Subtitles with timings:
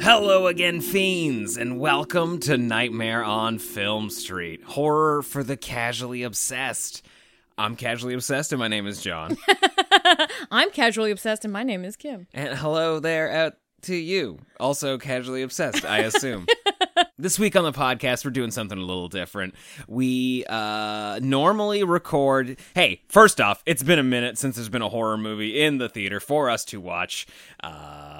[0.00, 7.04] Hello again, fiends, and welcome to Nightmare on Film Street horror for the casually obsessed.
[7.58, 9.36] I'm casually obsessed, and my name is John.
[10.50, 12.26] I'm casually obsessed, and my name is Kim.
[12.34, 16.46] and hello there out to you, also casually obsessed, I assume.
[17.18, 19.54] this week on the podcast, we're doing something a little different.
[19.88, 22.58] We uh, normally record.
[22.74, 25.88] Hey, first off, it's been a minute since there's been a horror movie in the
[25.88, 27.26] theater for us to watch.
[27.62, 28.15] Uh,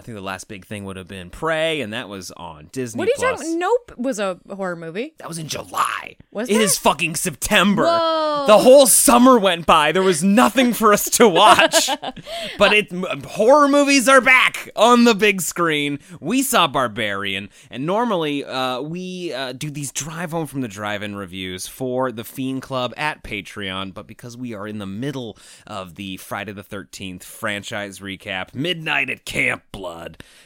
[0.00, 2.98] I think the last big thing would have been Prey, and that was on Disney.
[3.00, 3.40] What are you Plus.
[3.40, 3.58] talking?
[3.58, 5.12] Nope was a horror movie.
[5.18, 6.16] That was in July.
[6.30, 6.60] Was It that?
[6.60, 7.84] is fucking September.
[7.84, 8.44] Whoa.
[8.46, 9.92] The whole summer went by.
[9.92, 11.90] There was nothing for us to watch.
[12.58, 12.90] but it
[13.26, 15.98] horror movies are back on the big screen.
[16.18, 21.14] We saw Barbarian, and normally uh, we uh, do these drive home from the drive-in
[21.14, 23.92] reviews for the Fiend Club at Patreon.
[23.92, 29.10] But because we are in the middle of the Friday the Thirteenth franchise recap, Midnight
[29.10, 29.89] at Camp Blood,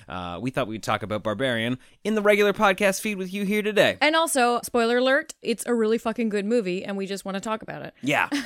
[0.09, 3.63] uh, we thought we'd talk about Barbarian in the regular podcast feed with you here
[3.63, 3.99] today.
[4.01, 7.41] And also, spoiler alert, it's a really fucking good movie, and we just want to
[7.41, 7.95] talk about it.
[8.03, 8.29] Yeah.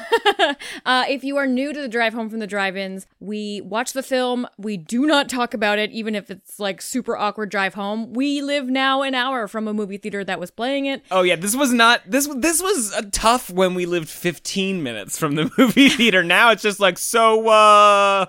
[0.87, 4.03] Uh, if you are new to the drive home from the drive-ins, we watch the
[4.03, 4.47] film.
[4.57, 8.13] We do not talk about it, even if it's like super awkward drive home.
[8.15, 11.03] We live now an hour from a movie theater that was playing it.
[11.11, 12.27] Oh yeah, this was not this.
[12.37, 16.23] This was uh, tough when we lived 15 minutes from the movie theater.
[16.23, 18.27] Now it's just like, so, uh,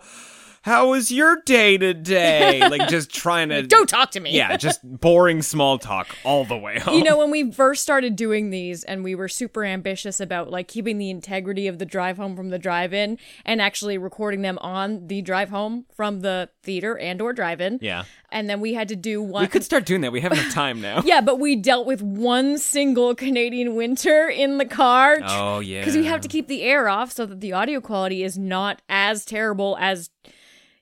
[0.61, 2.61] how was your day today?
[2.69, 4.35] Like just trying to Don't talk to me.
[4.35, 6.95] Yeah, just boring small talk all the way home.
[6.95, 10.67] You know, when we first started doing these and we were super ambitious about like
[10.67, 15.07] keeping the integrity of the drive home from the drive-in and actually recording them on
[15.07, 17.79] the drive home from the theater and or drive-in.
[17.81, 18.03] Yeah.
[18.31, 20.11] And then we had to do one we could start doing that.
[20.11, 21.01] We have enough time now.
[21.09, 25.17] Yeah, but we dealt with one single Canadian winter in the car.
[25.23, 25.79] Oh yeah.
[25.79, 28.81] Because we have to keep the air off so that the audio quality is not
[28.88, 30.11] as terrible as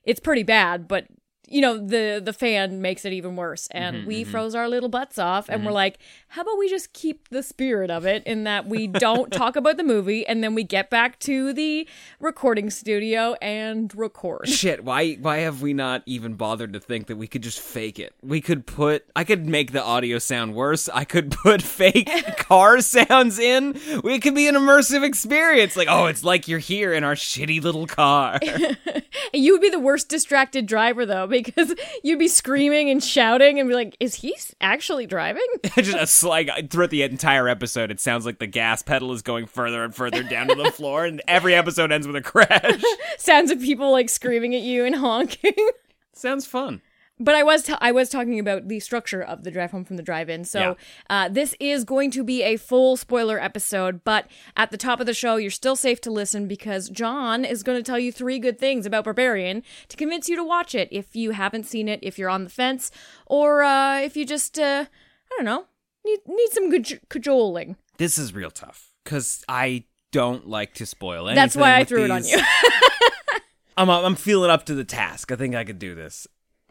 [0.08, 1.06] it's pretty bad, but
[1.48, 3.68] you know, the the fan makes it even worse.
[3.72, 5.98] And Mm-hmm, we froze our little butts off and we're like,
[6.28, 9.76] how about we just keep the spirit of it in that we don't talk about
[9.78, 11.88] the movie and then we get back to the
[12.20, 14.48] recording studio and record.
[14.48, 17.98] Shit, why why have we not even bothered to think that we could just fake
[17.98, 18.14] it?
[18.22, 20.88] We could put I could make the audio sound worse.
[20.88, 23.72] I could put fake car sounds in.
[23.76, 25.76] It could be an immersive experience.
[25.76, 28.38] Like, oh, it's like you're here in our shitty little car.
[29.34, 33.68] You would be the worst distracted driver though, because you'd be screaming and shouting and
[33.68, 35.46] be like, "Is he actually driving?"
[35.76, 39.84] just like throughout the entire episode, it sounds like the gas pedal is going further
[39.84, 42.82] and further down to the floor, and every episode ends with a crash.
[43.18, 45.54] Sounds of people like screaming at you and honking.
[46.12, 46.82] sounds fun.
[47.20, 49.96] But I was t- I was talking about the structure of the drive home from
[49.96, 50.44] the drive-in.
[50.44, 50.76] So
[51.10, 54.04] uh, this is going to be a full spoiler episode.
[54.04, 57.64] But at the top of the show, you're still safe to listen because John is
[57.64, 60.88] going to tell you three good things about Barbarian to convince you to watch it
[60.92, 62.92] if you haven't seen it, if you're on the fence,
[63.26, 65.66] or uh, if you just uh, I don't know
[66.04, 67.76] need need some good cajoling.
[67.98, 71.36] This is real tough because I don't like to spoil anything.
[71.36, 72.40] That's why I threw it on you.
[73.76, 75.30] I'm I'm feeling up to the task.
[75.30, 76.26] I think I could do this.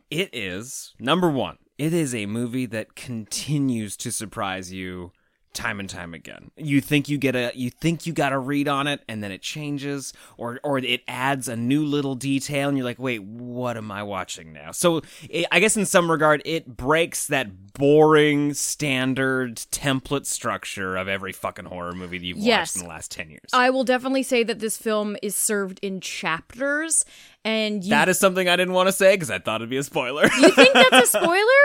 [0.10, 1.58] It is number one.
[1.78, 5.12] It is a movie that continues to surprise you
[5.58, 6.52] time and time again.
[6.56, 9.32] You think you get a you think you got a read on it and then
[9.32, 13.76] it changes or or it adds a new little detail and you're like, "Wait, what
[13.76, 18.54] am I watching now?" So, it, I guess in some regard it breaks that boring
[18.54, 22.70] standard template structure of every fucking horror movie that you've Yes.
[22.70, 23.50] watched in the last 10 years.
[23.54, 27.06] I will definitely say that this film is served in chapters,
[27.48, 29.78] and you that is something I didn't want to say because I thought it'd be
[29.78, 30.24] a spoiler.
[30.24, 31.64] You think that's a spoiler?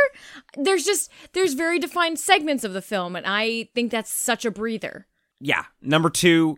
[0.56, 4.52] There's just there's very defined segments of the film, and I think that's such a
[4.52, 5.08] breather.
[5.40, 5.64] Yeah.
[5.80, 6.56] Number two,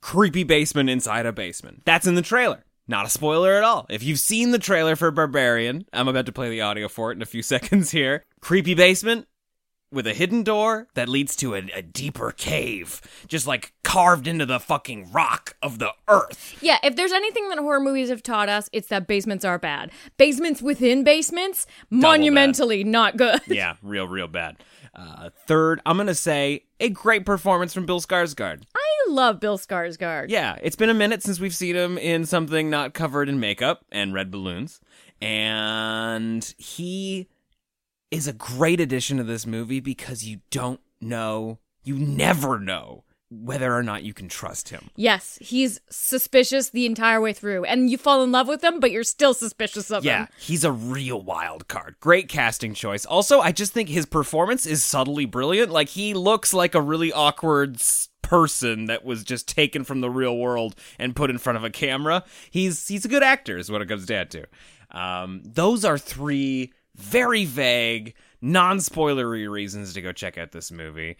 [0.00, 1.82] creepy basement inside a basement.
[1.84, 2.64] That's in the trailer.
[2.88, 3.84] Not a spoiler at all.
[3.90, 7.16] If you've seen the trailer for Barbarian, I'm about to play the audio for it
[7.16, 8.24] in a few seconds here.
[8.40, 9.28] Creepy basement
[9.96, 14.46] with a hidden door that leads to a, a deeper cave, just like carved into
[14.46, 16.56] the fucking rock of the earth.
[16.60, 19.90] Yeah, if there's anything that horror movies have taught us, it's that basements are bad.
[20.18, 23.40] Basements within basements, monumentally not good.
[23.56, 24.58] Yeah, real, real bad.
[24.94, 28.64] Uh, third, I'm gonna say a great performance from Bill Skarsgård.
[28.74, 30.26] I love Bill Skarsgård.
[30.28, 33.84] Yeah, it's been a minute since we've seen him in something not covered in makeup
[33.90, 34.80] and red balloons.
[35.22, 37.28] And he
[38.10, 43.74] is a great addition to this movie because you don't know, you never know whether
[43.74, 44.88] or not you can trust him.
[44.94, 48.92] Yes, he's suspicious the entire way through, and you fall in love with him, but
[48.92, 50.28] you're still suspicious of Yeah, him.
[50.30, 51.96] Yeah, he's a real wild card.
[51.98, 53.04] Great casting choice.
[53.04, 55.72] Also, I just think his performance is subtly brilliant.
[55.72, 57.82] Like he looks like a really awkward
[58.22, 61.70] person that was just taken from the real world and put in front of a
[61.70, 62.24] camera.
[62.50, 64.46] He's he's a good actor, is what it comes down to.
[64.92, 71.16] Um, those are three very vague, non-spoilery reasons to go check out this movie.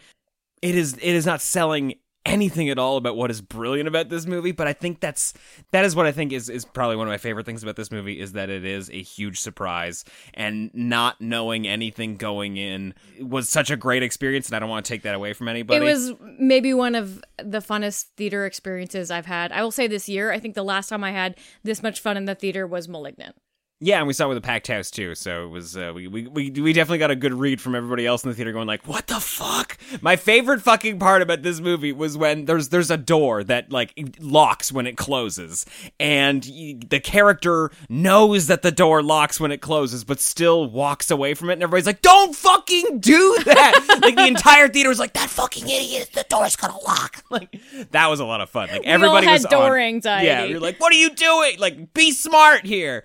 [0.63, 1.95] It is it is not selling
[2.27, 5.33] anything at all about what is brilliant about this movie, but I think that's
[5.71, 7.91] that is what I think is is probably one of my favorite things about this
[7.91, 13.49] movie is that it is a huge surprise and not knowing anything going in was
[13.49, 15.79] such a great experience and I don't want to take that away from anybody.
[15.79, 19.53] It was maybe one of the funnest theater experiences I've had.
[19.53, 22.17] I will say this year, I think the last time I had this much fun
[22.17, 23.37] in the theater was Malignant.
[23.79, 26.07] Yeah, and we saw it with a packed house too, so it was uh, we,
[26.09, 28.67] we we we definitely got a good read from everybody else in the theater, going
[28.67, 32.91] like, "What the fuck?" My favorite fucking part about this movie was when there's there's
[32.91, 35.67] a door that like locks when it closes,
[36.01, 41.35] and the character knows that the door locks when it closes, but still walks away
[41.35, 45.13] from it, and everybody's like, "Don't fucking do that!" like the entire theater was like,
[45.13, 46.13] "That fucking idiot!
[46.15, 48.69] The door's gonna lock!" Like that was a lot of fun.
[48.69, 50.29] Like all everybody had was door on- anxiety.
[50.29, 51.59] Yeah, you're like, "What are you doing?
[51.59, 53.05] Like, be smart here."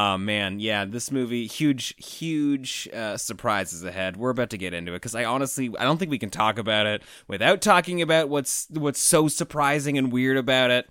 [0.00, 4.16] Oh man, yeah, this movie, huge, huge uh, surprises ahead.
[4.16, 6.56] We're about to get into it because I honestly, I don't think we can talk
[6.56, 10.88] about it without talking about what's what's so surprising and weird about it.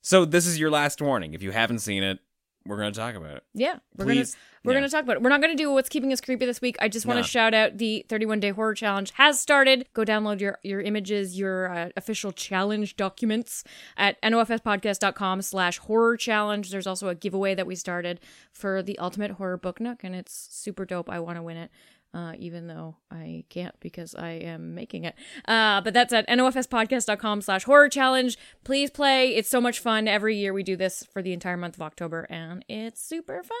[0.00, 1.34] So this is your last warning.
[1.34, 2.20] If you haven't seen it,
[2.66, 3.44] we're going to talk about it.
[3.54, 4.32] Yeah, we're Please.
[4.34, 4.78] gonna we're Yeah.
[4.78, 5.22] gonna talk about it.
[5.22, 6.76] We're not gonna do what's keeping us creepy this week.
[6.80, 7.26] I just want to No.
[7.26, 9.86] shout out the 31 day horror challenge has started.
[9.92, 13.62] Go download your your images, your uh, official challenge documents
[13.98, 16.70] at nofspodcast.com slash horror challenge.
[16.70, 18.20] There's also a giveaway that we started
[18.52, 21.10] for the ultimate horror book nook, and it's super dope.
[21.10, 21.70] I want to win it.
[22.14, 25.16] Uh, even though I can't because I am making it.
[25.46, 28.38] Uh, but that's at nofspodcast.com slash horror challenge.
[28.62, 29.34] Please play.
[29.34, 30.06] It's so much fun.
[30.06, 33.56] Every year we do this for the entire month of October, and it's super fun.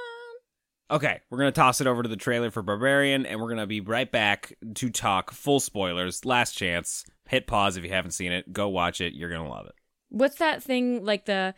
[0.90, 3.58] Okay, we're going to toss it over to the trailer for Barbarian, and we're going
[3.58, 6.24] to be right back to talk full spoilers.
[6.24, 7.04] Last chance.
[7.26, 8.52] Hit pause if you haven't seen it.
[8.52, 9.14] Go watch it.
[9.14, 9.74] You're going to love it.
[10.10, 11.54] What's that thing like the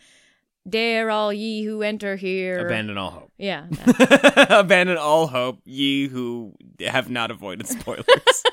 [0.68, 2.66] Dare all ye who enter here?
[2.66, 3.32] Abandon all hope.
[3.38, 3.66] Yeah.
[4.50, 8.04] Abandon all hope, ye who have not avoided spoilers.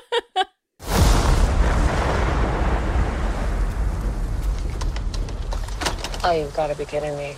[6.26, 7.36] Oh, you've got to be kidding me.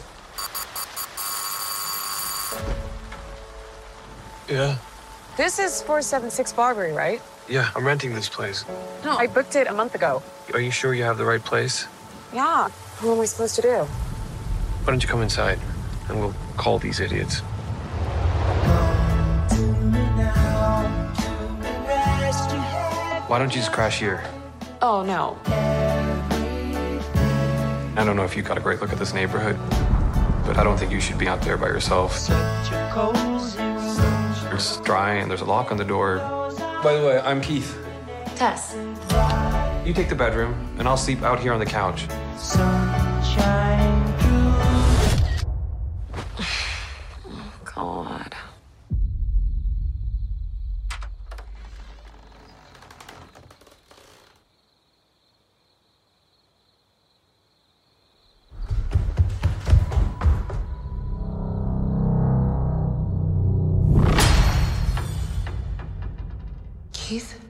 [4.49, 4.79] Yeah.
[5.37, 7.20] This is 476 Barbary, right?
[7.49, 8.64] Yeah, I'm renting this place.
[9.05, 9.17] No.
[9.17, 10.22] I booked it a month ago.
[10.55, 11.88] Are you sure you have the right place?
[12.32, 12.69] Yeah.
[13.00, 13.88] What am I supposed to do?
[14.87, 15.59] Why don't you come inside
[16.09, 17.41] and we'll call these idiots?
[23.27, 24.23] Why don't you just crash here?
[24.81, 25.38] Oh, no.
[27.97, 29.59] I don't know if you got a great look at this neighborhood,
[30.47, 32.15] but I don't think you should be out there by yourself.
[34.53, 36.19] It's dry and there's a lock on the door.
[36.85, 37.77] By the way, I'm Keith.
[38.37, 38.77] Tess.
[39.85, 42.06] You take the bedroom, and I'll sleep out here on the couch.
[67.17, 67.45] Keith?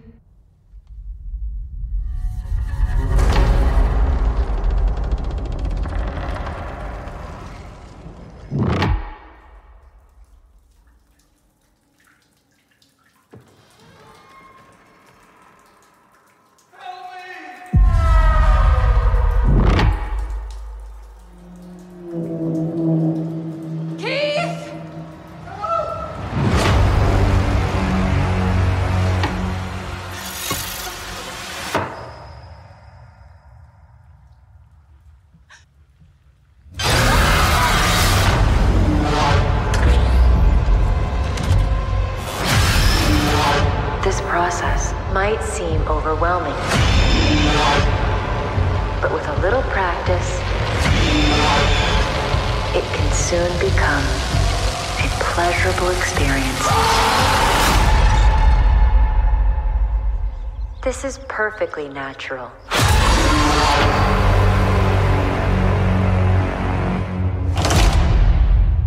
[60.87, 62.53] This is perfectly natural.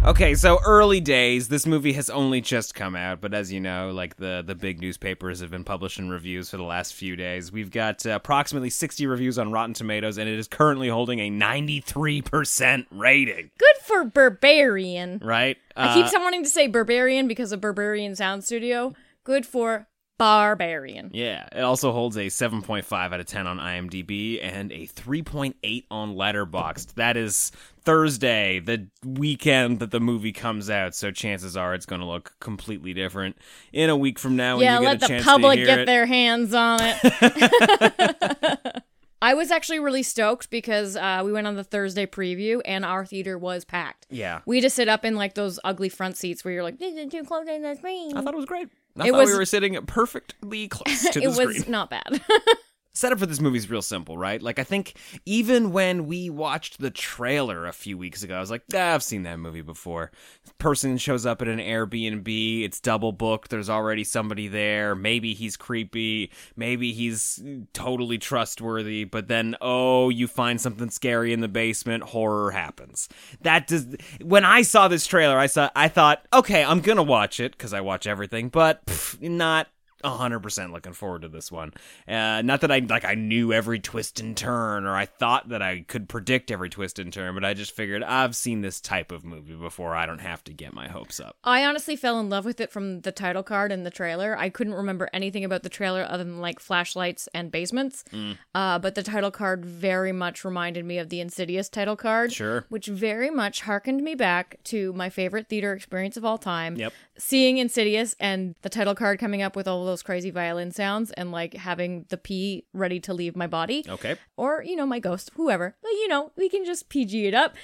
[0.06, 1.50] Okay, so early days.
[1.50, 4.80] This movie has only just come out, but as you know, like the the big
[4.80, 7.52] newspapers have been publishing reviews for the last few days.
[7.52, 11.30] We've got uh, approximately 60 reviews on Rotten Tomatoes, and it is currently holding a
[11.30, 13.52] 93% rating.
[13.60, 15.20] Good for Barbarian.
[15.22, 15.58] Right?
[15.76, 18.94] I keep Uh, wanting to say Barbarian because of Berberian Sound Studio.
[19.26, 19.89] Good for
[20.20, 21.12] Barbarian.
[21.14, 26.16] Yeah, it also holds a 7.5 out of 10 on IMDb and a 3.8 on
[26.16, 26.96] Letterboxd.
[26.96, 27.54] That is
[27.86, 32.34] Thursday, the weekend that the movie comes out, so chances are it's going to look
[32.42, 33.38] completely different
[33.72, 35.86] in a week from now when yeah, you get let the public get it.
[35.86, 38.84] their hands on it.
[39.22, 43.06] I was actually really stoked because uh, we went on the Thursday preview and our
[43.06, 44.06] theater was packed.
[44.10, 44.42] Yeah.
[44.46, 47.12] We just sit up in like those ugly front seats where you're like, this is
[47.12, 48.16] too close to the screen.
[48.16, 48.70] I thought it was great.
[48.98, 51.48] I It thought was- we were sitting perfectly close to the it screen.
[51.48, 52.22] was not bad.
[52.94, 54.42] setup for this movie is real simple, right?
[54.42, 58.52] Like I think even when we watched the trailer a few weeks ago, I was
[58.52, 60.12] like, ah, I've seen that movie before.
[60.58, 65.56] Person shows up at an Airbnb, it's double booked, there's already somebody there, maybe he's
[65.56, 67.42] creepy, maybe he's
[67.74, 73.08] totally trustworthy, but then oh, you find something scary in the basement, horror happens.
[73.42, 73.88] That does
[74.22, 77.58] when I saw this trailer, I saw I thought, okay, I'm going to watch it
[77.58, 79.68] cuz I watch everything, but pff, not
[80.04, 81.74] hundred percent looking forward to this one.
[82.08, 85.62] Uh, not that I like I knew every twist and turn, or I thought that
[85.62, 89.12] I could predict every twist and turn, but I just figured I've seen this type
[89.12, 89.96] of movie before.
[89.96, 91.36] I don't have to get my hopes up.
[91.44, 94.38] I honestly fell in love with it from the title card and the trailer.
[94.38, 98.04] I couldn't remember anything about the trailer other than like flashlights and basements.
[98.12, 98.38] Mm.
[98.56, 102.32] Uh, but the title card very much reminded me of the Insidious title card.
[102.32, 102.66] Sure.
[102.70, 106.76] Which very much harkened me back to my favorite theater experience of all time.
[106.76, 106.94] Yep.
[107.20, 111.32] Seeing Insidious and the title card coming up with all those crazy violin sounds and
[111.32, 113.84] like having the pee ready to leave my body.
[113.88, 114.16] Okay.
[114.38, 115.76] Or, you know, my ghost, whoever.
[115.82, 117.56] But, you know, we can just PG it up.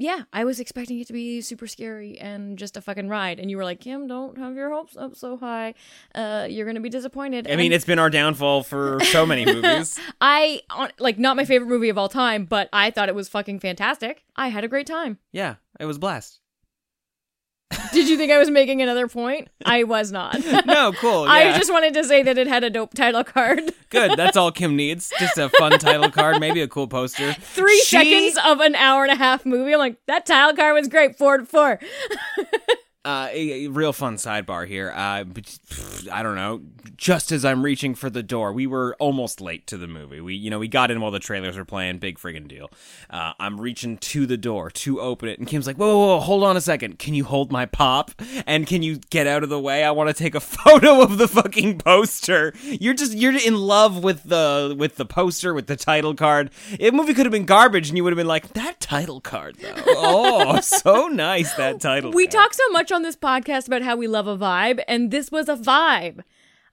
[0.00, 3.40] Yeah, I was expecting it to be super scary and just a fucking ride.
[3.40, 5.74] And you were like, Kim, don't have your hopes up so high.
[6.14, 7.48] Uh, you're going to be disappointed.
[7.48, 9.98] I mean, And it's been our downfall for so many movies.
[10.20, 13.28] I, on- like, not my favorite movie of all time, but I thought it was
[13.28, 14.22] fucking fantastic.
[14.36, 15.18] I had a great time.
[15.32, 16.38] yeah, it was blast.
[17.92, 19.48] Did you think I was making another point?
[19.64, 20.36] I was not.
[20.66, 21.24] No, cool.
[21.24, 21.32] Yeah.
[21.32, 23.72] I just wanted to say that it had a dope title card.
[23.90, 24.12] good.
[24.18, 25.12] That's all Kim needs.
[25.18, 27.32] Just a fun title card, maybe a cool poster.
[27.34, 29.72] Three She- seconds of an hour and a half movie.
[29.72, 31.16] I'm like, that title card was great.
[31.16, 31.78] Four to four.
[33.08, 34.92] Uh, a, a real fun sidebar here.
[34.94, 35.24] Uh,
[36.12, 36.60] I don't know.
[36.98, 40.20] Just as I'm reaching for the door, we were almost late to the movie.
[40.20, 42.00] We, you know, we got in while the trailers were playing.
[42.00, 42.70] Big friggin' deal.
[43.08, 46.20] Uh, I'm reaching to the door to open it, and Kim's like, "Whoa, whoa, whoa,
[46.20, 46.98] hold on a second.
[46.98, 48.10] Can you hold my pop?
[48.46, 49.84] And can you get out of the way?
[49.84, 52.52] I want to take a photo of the fucking poster.
[52.62, 56.50] You're just you're in love with the with the poster with the title card.
[56.78, 59.56] The movie could have been garbage, and you would have been like, that title card
[59.62, 59.82] though.
[59.86, 62.10] Oh, so nice that title.
[62.12, 62.32] We card.
[62.32, 65.48] talk so much on this podcast about how we love a vibe, and this was
[65.48, 66.20] a vibe.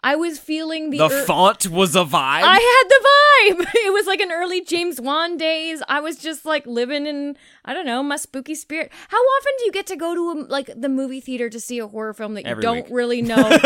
[0.03, 0.99] I was feeling the.
[0.99, 2.43] The ear- font was a vibe.
[2.43, 3.71] I had the vibe.
[3.85, 5.81] It was like an early James Wan days.
[5.87, 8.91] I was just like living in I don't know my spooky spirit.
[9.09, 11.79] How often do you get to go to a, like the movie theater to see
[11.79, 12.85] a horror film that you Every don't week.
[12.91, 13.59] really know?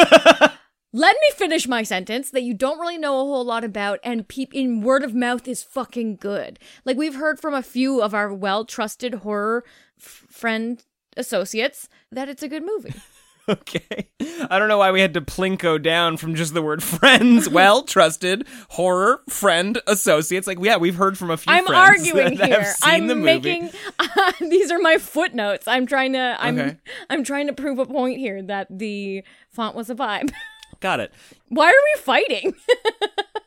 [0.91, 4.27] Let me finish my sentence that you don't really know a whole lot about, and
[4.27, 6.57] peep in word of mouth is fucking good.
[6.83, 9.63] Like we've heard from a few of our well trusted horror
[9.99, 10.83] f- friend
[11.17, 12.93] associates that it's a good movie.
[13.49, 14.09] okay.
[14.49, 17.49] I don't know why we had to plinko down from just the word friends.
[17.51, 20.45] well, trusted horror friend associates.
[20.47, 22.59] Like, yeah, we've heard from a few I'm friends arguing that here.
[22.61, 23.25] have seen I'm the movie.
[23.61, 25.67] making uh, these are my footnotes.
[25.67, 26.77] I'm trying to I'm Okay.
[27.09, 30.31] I'm trying to prove a point here that the font was a vibe.
[30.79, 31.11] Got it.
[31.49, 32.53] Why are we fighting?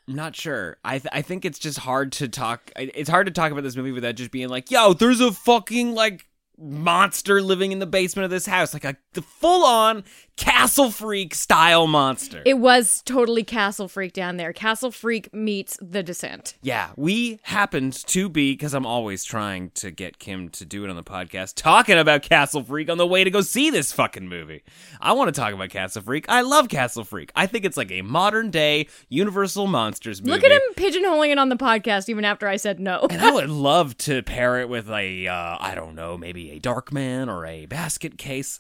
[0.09, 0.77] I'm not sure.
[0.85, 2.71] I th- I think it's just hard to talk.
[2.77, 5.95] It's hard to talk about this movie without just being like, "Yo, there's a fucking
[5.95, 6.27] like
[6.59, 10.05] monster living in the basement of this house, like a the full on
[10.37, 14.53] castle freak style monster." it was totally Castle Freak down there.
[14.53, 16.55] Castle Freak meets The Descent.
[16.63, 20.91] Yeah, we happened to be because I'm always trying to get Kim to do it
[20.91, 24.29] on the podcast, talking about Castle Freak on the way to go see this fucking
[24.29, 24.63] movie.
[25.01, 26.27] I want to talk about Castle Freak.
[26.29, 27.31] I love Castle Freak.
[27.37, 30.33] I think it's like a modern day Universal Monsters movie.
[30.33, 33.07] Look at him pigeonholing it on the podcast even after I said no.
[33.11, 36.61] And I would love to pair it with a, uh, I don't know, maybe a
[36.61, 38.59] Darkman or a basket case.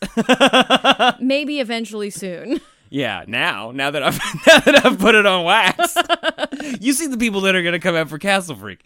[1.20, 2.60] Maybe eventually soon.
[2.90, 5.96] yeah, now, now that I've now that I've put it on wax,
[6.80, 8.84] you see the people that are gonna come out for Castle Freak.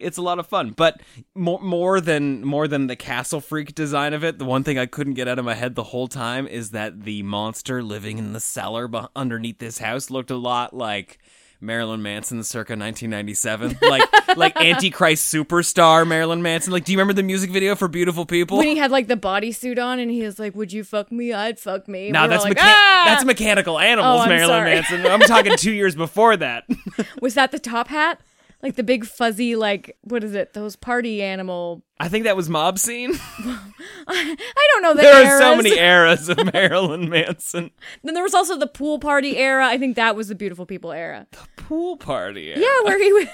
[0.00, 1.00] It's a lot of fun, but
[1.34, 4.86] more more than more than the Castle Freak design of it, the one thing I
[4.86, 8.32] couldn't get out of my head the whole time is that the monster living in
[8.32, 11.18] the cellar underneath this house looked a lot like
[11.64, 14.02] Marilyn Manson circa 1997, like
[14.36, 16.72] like Antichrist superstar Marilyn Manson.
[16.72, 18.58] Like, do you remember the music video for Beautiful People?
[18.58, 21.32] when he had like the bodysuit on and he was like, "Would you fuck me?
[21.32, 24.48] I'd fuck me." no, We were that's like, mecha- "Ah!" that's mechanical animals, Oh, Marilyn
[24.48, 24.74] sorry.
[24.74, 25.06] Manson.
[25.06, 26.64] I'm talking two years before that.
[27.20, 28.20] Was that the top hat?
[28.64, 30.54] Like the big fuzzy, like what is it?
[30.54, 31.82] Those party animal.
[32.00, 33.12] I think that was Mob Scene.
[34.08, 34.36] I
[34.72, 37.70] don't know the There are so many eras of Marilyn Manson.
[38.02, 39.66] Then there was also the pool party era.
[39.66, 41.26] I think that was the beautiful people era.
[41.32, 42.52] The pool party.
[42.52, 42.60] Era.
[42.60, 43.26] Yeah, where he where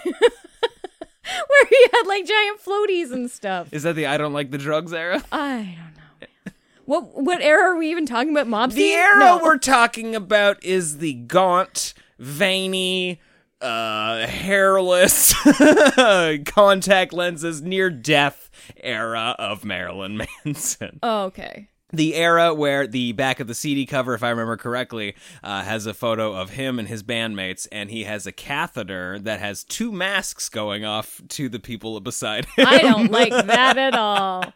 [1.69, 3.69] he had like giant floaties and stuff.
[3.73, 5.23] Is that the I don't like the drugs era?
[5.31, 6.53] I don't know.
[6.87, 8.49] What what era are we even talking about?
[8.49, 8.79] Mob scene?
[8.79, 8.99] The scene?
[8.99, 9.41] era No.
[9.45, 13.21] we're talking about is the gaunt, veiny,
[13.61, 15.35] uh, hairless,
[16.47, 20.99] contact lenses, near death era of Marilyn Manson.
[21.03, 21.69] Oh, okay.
[21.93, 25.87] The era where the back of the CD cover, if I remember correctly, uh, has
[25.87, 29.91] a photo of him and his bandmates, and he has a catheter that has two
[29.91, 32.67] masks going off to the people beside him.
[32.69, 34.53] I don't like that at all.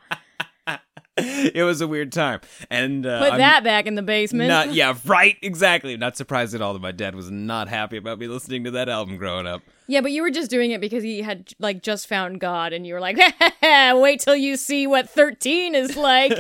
[1.17, 2.41] it was a weird time,
[2.71, 4.49] and uh, Put I'm- that back in the basement.
[4.49, 5.97] Not yeah, right, exactly.
[5.97, 8.89] Not surprised at all that my dad was not happy about me listening to that
[8.89, 9.63] album growing up.
[9.87, 12.87] Yeah, but you were just doing it because he had like just found God, and
[12.87, 13.19] you were like,
[13.63, 16.33] "Wait till you see what thirteen is like."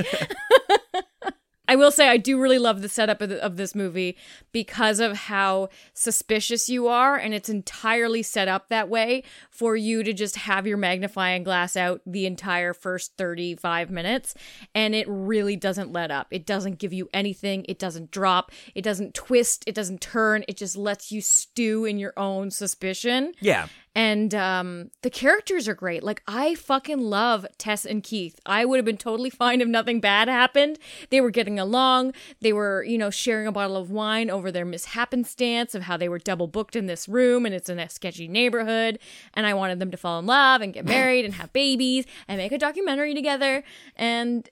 [1.66, 4.16] I will say I do really love the setup of, the, of this movie
[4.52, 10.02] because of how suspicious you are, and it's entirely set up that way for you
[10.02, 14.34] to just have your magnifying glass out the entire first 35 minutes,
[14.74, 16.28] and it really doesn't let up.
[16.30, 20.56] It doesn't give you anything, it doesn't drop, it doesn't twist, it doesn't turn, it
[20.56, 23.32] just lets you stew in your own suspicion.
[23.40, 26.02] Yeah, and um the characters are great.
[26.02, 28.40] Like i fucking love tess and keith.
[28.46, 30.78] I would have been totally fine if nothing bad happened.
[31.10, 32.14] They were getting along.
[32.40, 36.08] They were you know sharing a bottle of wine over their mishappenstance of how they
[36.08, 38.98] were double booked in this room and it's in a sketchy neighborhood.
[39.34, 42.38] And i wanted them to fall in love and get married and have babies and
[42.38, 43.64] make a documentary together.
[43.96, 44.48] And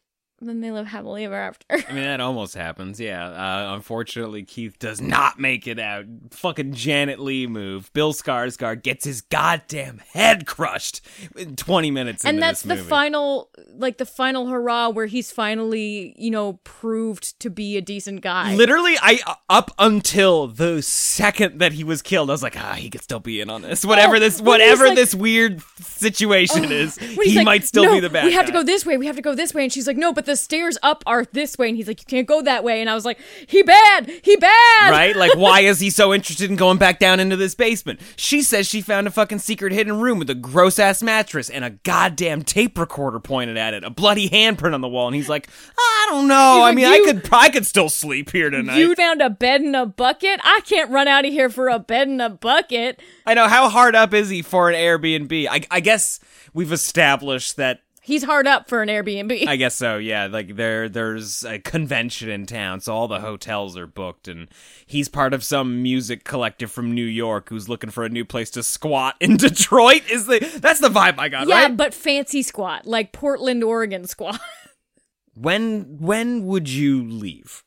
[0.49, 2.99] then they live happily ever after I mean that almost happens.
[3.01, 6.05] Yeah, uh, unfortunately, Keith does not make it out.
[6.31, 7.93] Fucking Janet Leigh move.
[7.93, 11.01] Bill Skarsgård gets his goddamn head crushed
[11.37, 12.25] in twenty minutes.
[12.25, 17.51] and that's the final like the final hurrah where he's finally you know proved to
[17.51, 22.33] be a decent guy Literally, I up until the second that he was killed, I
[22.33, 23.85] was like, ah, he could still be in on this.
[23.85, 28.01] Whatever Oh, this, whatever like- this weird situation is, he like, might still "No, be
[28.01, 28.97] the bad We have to go this way.
[28.97, 29.63] We have to go this way.
[29.65, 31.69] And she's like, no, but the stairs up are this way.
[31.69, 32.81] And he's like, you can't go that way.
[32.81, 34.11] And I was like, he bad.
[34.23, 34.91] He bad.
[34.91, 35.15] right?
[35.17, 38.01] Like, why is he so interested in going back down into this basement?
[38.17, 41.65] She says she found a fucking secret hidden room with a gross ass mattress and
[41.65, 45.29] a goddamn tape recorder pointed at it, a bloody handprint on the wall, and he's
[45.29, 46.63] like, I don't know.
[46.63, 48.79] I mean, "You- I could, I could still sleep here tonight.
[48.79, 50.41] You found a bed in a bucket.
[50.43, 53.01] I can't run out of here for a bed in a bucket.
[53.27, 55.47] I know how hard up is he for an Airbnb?
[55.51, 56.19] I, I guess
[56.53, 57.81] we've established that.
[58.05, 59.47] He's hard up for an Airbnb.
[59.49, 59.97] I guess so.
[59.97, 64.49] Yeah, like there, there's a convention in town, so all the hotels are booked, and
[64.87, 68.51] he's part of some music collective from New York who's looking for a new place
[68.51, 70.03] to squat in Detroit.
[70.11, 71.77] Is the that's the vibe I got, yeah, right?
[71.77, 74.41] but fancy squat, like Portland, Oregon squat.
[75.35, 77.63] when when would you leave?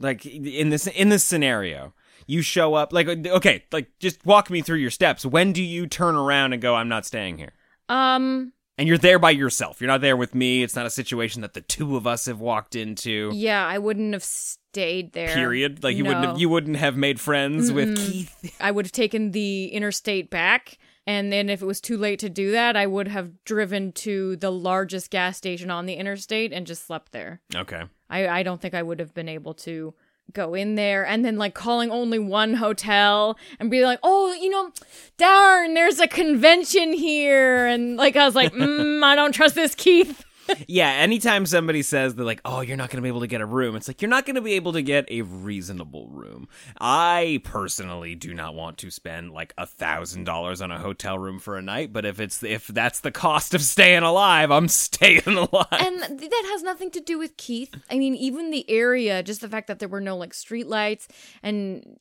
[0.00, 1.94] Like in this in this scenario,
[2.26, 5.24] you show up like okay, like just walk me through your steps.
[5.24, 7.52] When do you turn around and go, I'm not staying here?
[7.88, 9.80] um, And you're there by yourself.
[9.80, 10.62] You're not there with me.
[10.62, 13.30] It's not a situation that the two of us have walked into.
[13.34, 15.34] yeah, I wouldn't have stayed there.
[15.34, 15.82] Period.
[15.82, 18.56] Like you wouldn't have you wouldn't have made friends with Keith.
[18.60, 20.78] I would have taken the interstate back.
[21.06, 24.36] And then if it was too late to do that, I would have driven to
[24.36, 27.40] the largest gas station on the interstate and just slept there.
[27.54, 27.84] Okay.
[28.10, 29.94] I, I don't think I would have been able to
[30.32, 34.50] go in there and then like calling only one hotel and be like, oh, you
[34.50, 34.70] know,
[35.16, 37.66] darn, there's a convention here.
[37.66, 40.25] And like, I was like, mm, I don't trust this Keith.
[40.68, 43.40] Yeah, anytime somebody says they're like, "Oh, you're not going to be able to get
[43.40, 46.48] a room," it's like you're not going to be able to get a reasonable room.
[46.80, 51.38] I personally do not want to spend like a thousand dollars on a hotel room
[51.38, 55.22] for a night, but if it's if that's the cost of staying alive, I'm staying
[55.26, 55.66] alive.
[55.72, 57.74] And that has nothing to do with Keith.
[57.90, 61.08] I mean, even the area, just the fact that there were no like street lights
[61.42, 61.98] and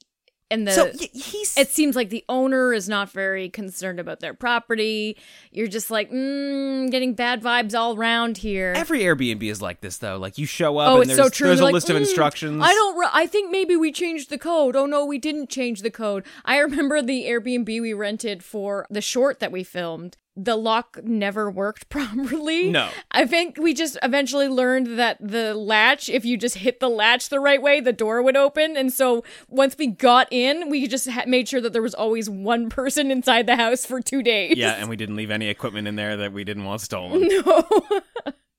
[0.52, 4.34] and the so he's it seems like the owner is not very concerned about their
[4.34, 5.18] property.
[5.52, 8.74] You're just like, mm, getting bad vibes all around here.
[8.76, 10.18] every Airbnb is like this though.
[10.18, 11.48] Like you show up Oh, and it's there's, so true.
[11.48, 12.62] there's a They're like, list of "Mm, instructions.
[12.64, 12.98] I don't.
[12.98, 14.76] Re- I think maybe we changed the code.
[14.76, 16.24] Oh no, we didn't change the code.
[16.46, 20.18] I remember the Airbnb we rented for the short that we filmed.
[20.38, 22.70] The lock never worked properly.
[22.70, 22.90] No.
[23.12, 27.30] I think we just eventually learned that the latch, if you just hit the latch
[27.30, 28.76] the right way, the door would open.
[28.76, 32.30] And so once we got in, we just ha- made sure that there was always
[32.30, 34.58] one person inside the house for two days.
[34.58, 37.28] Yeah, and we didn't leave any equipment in there that we didn't want stolen.
[37.46, 37.68] No.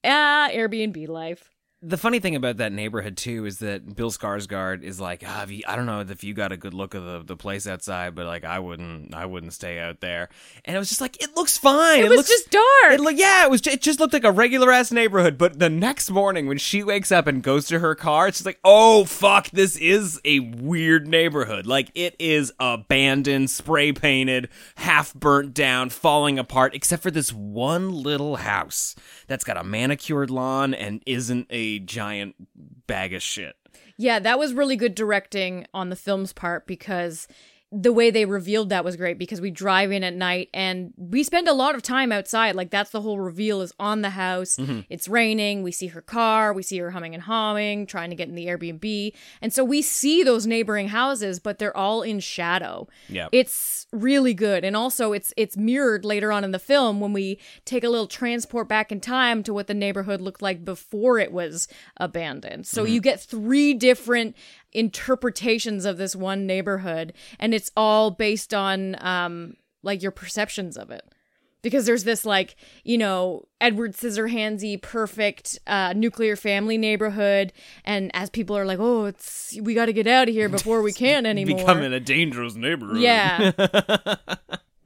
[0.05, 1.51] ah, Airbnb life.
[1.83, 5.51] The funny thing about that neighborhood too is that Bill Skarsgård is like, ah, have
[5.51, 8.15] you, I don't know if you got a good look of the, the place outside,
[8.15, 10.31] but like I wouldn't, I wouldn't stay out there.
[10.65, 12.01] And it was just like, it looks fine.
[12.01, 12.93] It was looks, just dark.
[12.93, 13.65] It look, yeah, it was.
[13.67, 15.37] It just looked like a regular ass neighborhood.
[15.37, 18.47] But the next morning when she wakes up and goes to her car, it's just
[18.47, 21.67] like, oh fuck, this is a weird neighborhood.
[21.67, 27.93] Like it is abandoned, spray painted, half burnt down, falling apart, except for this one
[27.93, 28.95] little house
[29.27, 32.35] that's got a manicured lawn and isn't a giant
[32.87, 33.57] bag of shit.
[33.97, 37.29] Yeah, that was really good directing on the film's part because
[37.73, 41.25] the way they revealed that was great because we drive in at night and we
[41.25, 42.55] spend a lot of time outside.
[42.55, 44.57] Like that's the whole reveal is on the house.
[44.57, 44.81] Mm-hmm.
[44.89, 45.65] It's raining.
[45.65, 46.53] We see her car.
[46.53, 49.13] We see her humming and hawing, trying to get in the Airbnb.
[49.43, 52.87] And so we see those neighboring houses, but they're all in shadow.
[53.09, 53.29] Yeah.
[53.33, 54.65] It's really good.
[54.65, 58.07] And also it's it's mirrored later on in the film when we take a little
[58.07, 62.65] transport back in time to what the neighborhood looked like before it was abandoned.
[62.67, 62.93] So mm-hmm.
[62.93, 64.37] you get three different
[64.77, 70.91] interpretations of this one neighborhood and it's all based on um like your perceptions of
[70.91, 71.03] it
[71.63, 77.55] because there's this like you know edward scissorhandsy perfect uh, nuclear family neighborhood
[77.87, 80.83] and as people are like oh it's we got to get out of here before
[80.83, 82.99] we can anymore Becoming a dangerous neighborhood.
[82.99, 83.53] yeah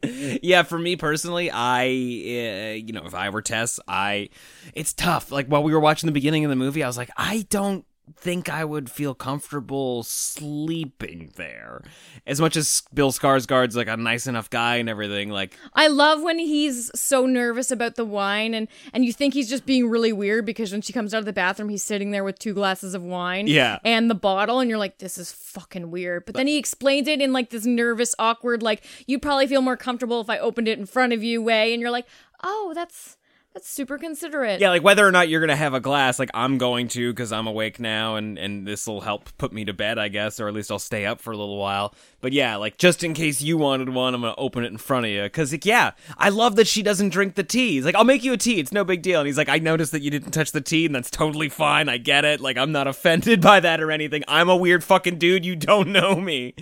[0.42, 4.30] yeah, for me personally, I, uh, you know, if I were Tess, I,
[4.72, 5.30] it's tough.
[5.30, 7.84] Like while we were watching the beginning of the movie, I was like, I don't
[8.16, 11.82] think I would feel comfortable sleeping there.
[12.26, 16.22] As much as Bill Skarsgård's like a nice enough guy and everything, like I love
[16.22, 20.12] when he's so nervous about the wine and and you think he's just being really
[20.12, 22.94] weird because when she comes out of the bathroom he's sitting there with two glasses
[22.94, 23.78] of wine Yeah.
[23.84, 26.24] and the bottle and you're like this is fucking weird.
[26.26, 29.76] But then he explains it in like this nervous awkward like you'd probably feel more
[29.76, 32.06] comfortable if I opened it in front of you way and you're like,
[32.42, 33.16] "Oh, that's
[33.54, 36.58] that's super considerate." yeah, like whether or not you're gonna have a glass, like I'm
[36.58, 39.98] going to because I'm awake now, and and this will help put me to bed,
[39.98, 41.94] I guess, or at least I'll stay up for a little while.
[42.20, 45.06] But yeah, like just in case you wanted one, I'm gonna open it in front
[45.06, 47.72] of you, because like yeah, I love that she doesn't drink the tea.
[47.72, 49.20] He's like, I'll make you a tea, it's no big deal.
[49.20, 51.88] And he's like, I noticed that you didn't touch the tea, and that's totally fine.
[51.88, 52.40] I get it.
[52.40, 54.22] Like I'm not offended by that or anything.
[54.28, 55.44] I'm a weird fucking dude.
[55.44, 56.54] You don't know me.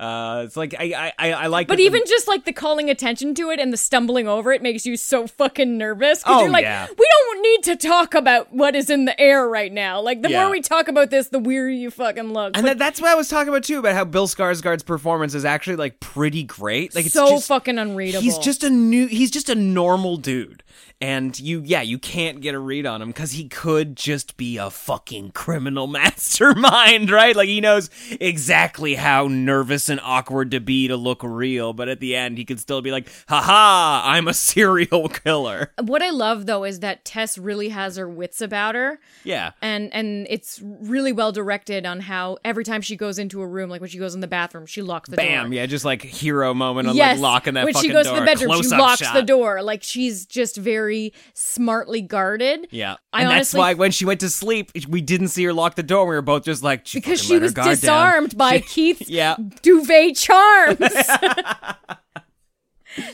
[0.00, 1.68] Uh, it's like I I I, I like.
[1.68, 4.52] But that the- even just like the calling attention to it and the stumbling over
[4.52, 6.86] it makes you so fucking nervous Oh, you're like, yeah.
[6.88, 10.00] we don't need to talk about what is in the air right now.
[10.00, 10.42] Like the Yeah.
[10.42, 12.56] more we talk about this, the weirder you fucking look.
[12.56, 15.44] And that, that's what I was talking about too, about how Bill Skarsgård's performance is
[15.44, 16.94] actually like pretty great.
[16.94, 18.22] Like it's so just, fucking unreadable.
[18.22, 19.06] He's just a new.
[19.06, 20.62] He's just a normal dude,
[21.04, 24.56] and you, yeah, you can't get a read on him because he could just be
[24.56, 27.36] a fucking criminal mastermind, right?
[27.36, 27.90] Like he knows
[28.20, 32.46] exactly how nervous and awkward to be to look real, but at the end he
[32.46, 37.04] could still be like, "Haha, I'm a serial killer." what I love though is that
[37.04, 38.98] Tess really has her wits about her.
[39.24, 43.46] Yeah, and and it's really well directed on how every time she goes into a
[43.46, 45.26] room, like when she goes in the bathroom, she locks the door.
[45.26, 48.06] bam, yeah, just like hero moment on yes, like locking that when fucking she goes
[48.06, 48.14] door.
[48.14, 49.12] to the bedroom, she locks shot.
[49.12, 49.62] the door.
[49.62, 50.93] Like she's just very
[51.34, 52.66] smartly guarded.
[52.70, 55.52] Yeah, I and honestly- that's why when she went to sleep, we didn't see her
[55.52, 56.06] lock the door.
[56.06, 57.74] We were both just like she because she was guard down.
[57.74, 59.36] disarmed by Keith's Yeah.
[59.62, 60.78] duvet charms.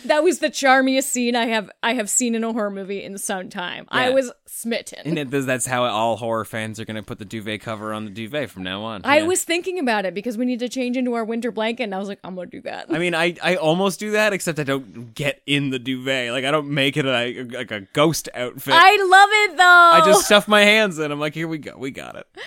[0.05, 3.17] that was the charmiest scene I have I have seen in a horror movie in
[3.19, 3.87] some time.
[3.89, 5.01] I was smitten.
[5.05, 8.05] And it, that's how all horror fans are going to put the duvet cover on
[8.05, 9.01] the duvet from now on.
[9.05, 9.27] I Yeah.
[9.27, 11.99] was thinking about it because we need to change into our winter blanket, and I
[11.99, 12.87] was like, I'm gonna do that.
[12.91, 16.33] I mean, I, I almost do that, except I don't get in the duvet.
[16.33, 18.75] Like I don't make it a, like a ghost outfit.
[18.77, 19.63] I love it though.
[19.65, 21.11] I just stuff my hands in.
[21.11, 22.27] I'm like, here we go, we got it.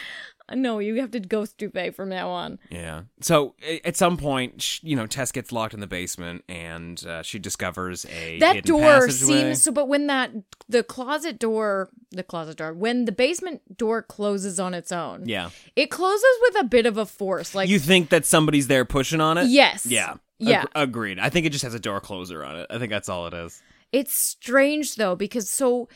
[0.53, 2.59] no, you have to ghost duvet from now on.
[2.69, 3.03] Yeah.
[3.21, 7.21] So at some point, sh- you know, Tess gets locked in the basement, and uh,
[7.23, 9.41] she discovers a that door passageway.
[9.41, 10.31] seems so but when that
[10.67, 15.49] the closet door the closet door when the basement door closes on its own Yeah.
[15.75, 19.21] it closes with a bit of a force like You think that somebody's there pushing
[19.21, 19.47] on it?
[19.47, 19.85] Yes.
[19.85, 20.15] Yeah.
[20.39, 20.61] Yeah.
[20.63, 21.19] Ag- agreed.
[21.19, 22.67] I think it just has a door closer on it.
[22.69, 23.61] I think that's all it is.
[23.91, 25.87] it's strange though because so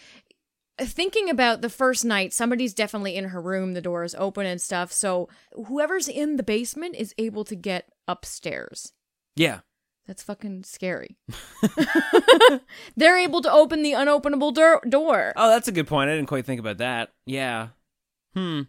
[0.80, 4.62] thinking about the first night somebody's definitely in her room the door is open and
[4.62, 5.28] stuff so
[5.68, 8.94] whoever's in the basement is able to get upstairs
[9.36, 9.62] Yeah.
[10.06, 11.18] that's fucking scary
[12.96, 16.10] they're able to open the unopenable door door Oh, that's a good point.
[16.10, 17.12] I didn't quite think about that.
[17.26, 17.70] Yeah.
[18.34, 18.62] Hmm.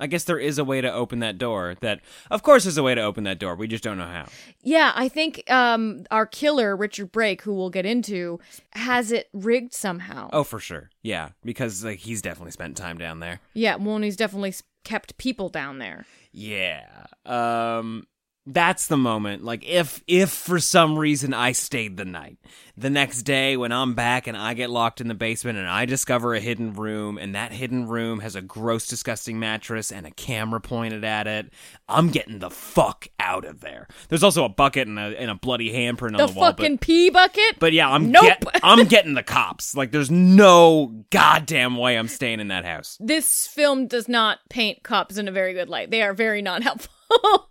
[0.00, 1.76] I guess there is a way to open that door.
[1.80, 3.54] That, of course, there's a way to open that door.
[3.54, 4.26] We just don't know how.
[4.62, 8.40] Yeah, I think um, our killer, Richard Brake, who we'll get into,
[8.72, 10.30] has it rigged somehow.
[10.32, 10.90] Oh, for sure.
[11.02, 13.40] Yeah, because like he's definitely spent time down there.
[13.54, 16.06] Yeah, well, and he's definitely kept people down there.
[16.32, 17.06] Yeah.
[17.26, 18.06] Um
[18.52, 19.44] that's the moment.
[19.44, 22.38] Like if if for some reason I stayed the night.
[22.76, 25.84] The next day when I'm back and I get locked in the basement and I
[25.84, 30.12] discover a hidden room and that hidden room has a gross disgusting mattress and a
[30.12, 31.52] camera pointed at it,
[31.88, 33.88] I'm getting the fuck out of there.
[34.08, 36.50] There's also a bucket and a and a bloody handprint The on the wall.
[36.52, 37.58] fucking but, pee bucket?
[37.58, 38.22] but yeah, I'm Nope.
[38.22, 39.74] get, I'm getting the cops.
[39.76, 42.96] Like there's no goddamn way I'm staying in that house.
[43.00, 45.90] this film does not paint cops in a very good light.
[45.90, 46.94] They are very not helpful.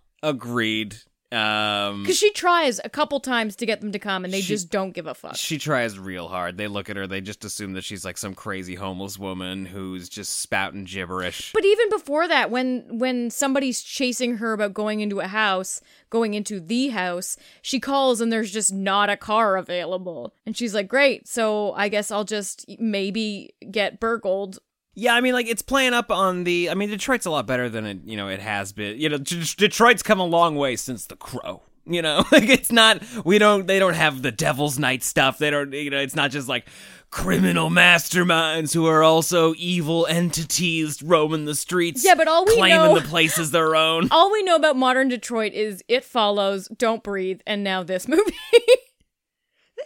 [0.22, 0.96] Agreed.
[1.30, 4.54] Um Because she tries a couple times to get them to come and they She-
[4.54, 5.36] just don't give a fuck.
[5.36, 6.56] She tries real hard.
[6.56, 10.08] They look at her, they just assume that she's like some crazy homeless woman who's
[10.08, 11.52] just spouting gibberish.
[11.52, 16.32] But even before that, when when somebody's chasing her about going into a house, going
[16.32, 20.32] into the house, she calls and there's just not a car available.
[20.46, 24.60] And she's like, "Great, so I guess I'll just maybe get burgled."
[24.98, 26.70] Yeah, I mean, like it's playing up on the.
[26.70, 29.00] I mean, Detroit's a lot better than it, you know, it has been.
[29.00, 31.62] You know, D- Detroit's come a long way since The Crow.
[31.86, 33.02] You know, like it's not.
[33.24, 33.66] We don't.
[33.68, 35.38] They don't have the Devil's Night stuff.
[35.38, 35.72] They don't.
[35.72, 36.66] You know, it's not just like
[37.10, 42.04] criminal masterminds who are also evil entities roaming the streets.
[42.04, 44.08] Yeah, but all we claiming know- the place as their own.
[44.10, 48.34] All we know about modern Detroit is It Follows, Don't Breathe, and now this movie.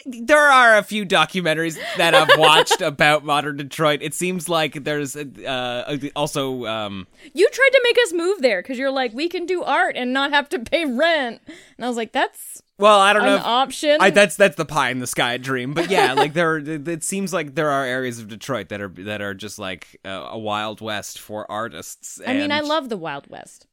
[0.06, 4.00] there are a few documentaries that I've watched about modern Detroit.
[4.02, 8.78] It seems like there's uh, also um, you tried to make us move there because
[8.78, 11.40] you're like, we can do art and not have to pay rent.
[11.46, 13.36] And I was like, that's well, I don't know.
[13.36, 13.98] if- option.
[14.00, 17.04] I, that's that's the pie in the sky dream, but yeah, like there, are, it
[17.04, 20.38] seems like there are areas of Detroit that are that are just like uh, a
[20.38, 22.20] wild west for artists.
[22.26, 23.66] I mean, I love the Wild West,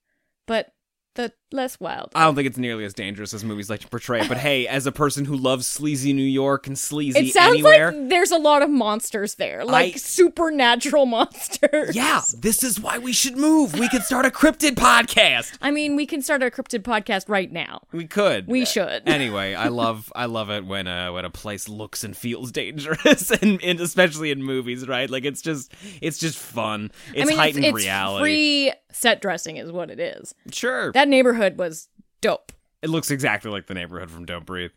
[0.46, 0.74] but
[1.16, 2.12] the less wild.
[2.16, 4.28] I don't think it's nearly as dangerous as movies like to portray.
[4.28, 7.92] But hey, as a person who loves sleazy New York and sleazy It sounds anywhere,
[7.92, 11.96] like there's a lot of monsters there, like I- supernatural monsters.
[11.96, 13.74] yeah, this is why we should move.
[13.78, 15.58] We could start a cryptid podcast.
[15.62, 17.82] I mean, we can start a cryptid podcast right now.
[17.92, 18.48] We could.
[18.48, 19.04] We should.
[19.20, 23.32] Anyway, I love I love it when uh when a place looks and feels dangerous
[23.42, 25.10] and, and especially in movies, right?
[25.10, 26.92] Like it's just it's just fun.
[27.14, 28.22] It's I mean, heightened it's, it's reality.
[28.24, 30.34] free set dressing is what it is.
[30.52, 30.92] Sure.
[30.94, 31.08] That
[31.40, 31.88] neighborhood was
[32.22, 32.52] dope.
[32.82, 34.72] it looks exactly like the neighborhood from Don't Breathe.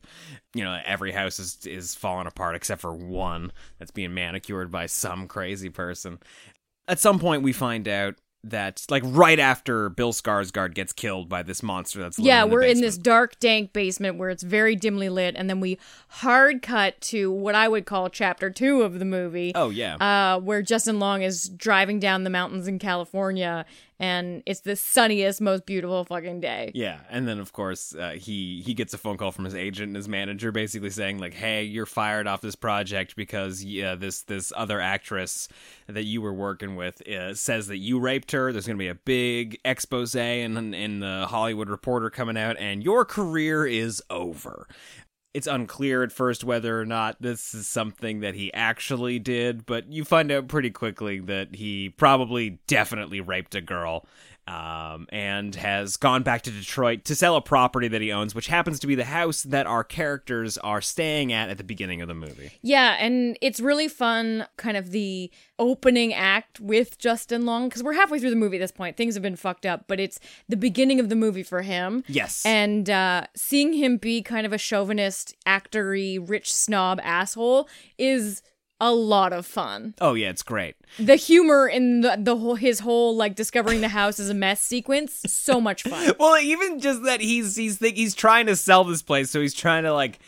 [0.55, 4.87] You know, every house is is falling apart except for one that's being manicured by
[4.87, 6.19] some crazy person.
[6.89, 11.45] At some point we find out that like right after Bill Skarsgård gets killed by
[11.45, 14.43] this monster that's living Yeah, in the we're in this dark, dank basement where it's
[14.43, 18.83] very dimly lit, and then we hard cut to what I would call chapter two
[18.83, 19.53] of the movie.
[19.55, 19.95] Oh yeah.
[19.95, 23.65] uh, where Justin Long is driving down the mountains in California,
[24.03, 26.73] and it's the sunniest, most beautiful fucking day.
[26.75, 29.91] Yeah, and then of course uh, he he gets a phone call from his agent
[29.91, 34.23] and his manager, basically saying like, "Hey, you're fired off this project because yeah, this
[34.23, 35.49] this other actress
[35.87, 38.53] that you were working with uh, says that you raped her.
[38.53, 43.05] There's to be a big expose in in the Hollywood Reporter coming out, and your
[43.05, 44.67] career is over."
[45.35, 49.91] It's unclear at first whether or not this is something that he actually did, but
[49.91, 54.07] you find out pretty quickly that he probably definitely raped a girl
[54.47, 58.49] um, and has gone back to Detroit to sell a property that he owns, which
[58.49, 62.09] happens to be the house that our characters are staying at at the beginning of
[62.09, 62.51] the movie.
[62.61, 67.93] Yeah, and it's really fun, kind of the opening act with Justin Long, because we're
[67.93, 68.97] halfway through the movie at this point.
[68.97, 72.03] Things have been fucked up, but it's the beginning of the movie for him.
[72.09, 72.45] Yes.
[72.45, 78.43] And uh, seeing him be kind of a chauvinist, actory, rich snob asshole is
[78.85, 79.95] a lot of fun.
[80.01, 80.75] oh yeah, it's great.
[80.99, 84.61] The humor in the, the whole his whole like discovering the house is a mess
[84.61, 86.13] sequence, so much fun.
[86.19, 89.55] Well, even just that he's he's think he's trying to sell this place, so he's
[89.55, 90.19] trying to like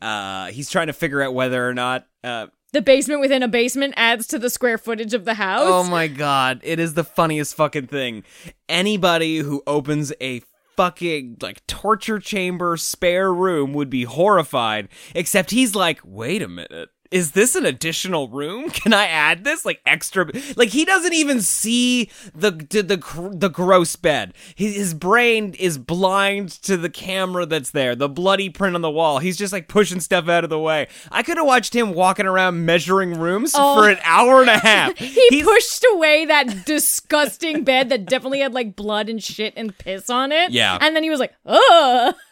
[0.00, 3.94] uh he's trying to figure out whether or not uh The basement within a basement
[3.96, 5.66] adds to the square footage of the house.
[5.66, 8.24] Oh my god, it is the funniest fucking thing.
[8.68, 10.42] Anybody who opens a
[10.76, 16.88] fucking like torture chamber spare room would be horrified, except he's like, "Wait a minute.
[17.12, 18.70] Is this an additional room?
[18.70, 23.48] Can I add this like extra like he doesn't even see the the the, the
[23.48, 24.34] gross bed.
[24.54, 28.90] His, his brain is blind to the camera that's there, the bloody print on the
[28.90, 29.18] wall.
[29.18, 30.88] He's just like pushing stuff out of the way.
[31.10, 33.74] I could have watched him walking around measuring rooms Oh.
[33.82, 34.96] for an hour and a half.
[35.02, 39.76] He He's- pushed away that disgusting bed that definitely had like blood and shit and
[39.76, 40.50] piss on it.
[40.50, 40.78] Yeah.
[40.80, 42.14] And then he was like, ugh.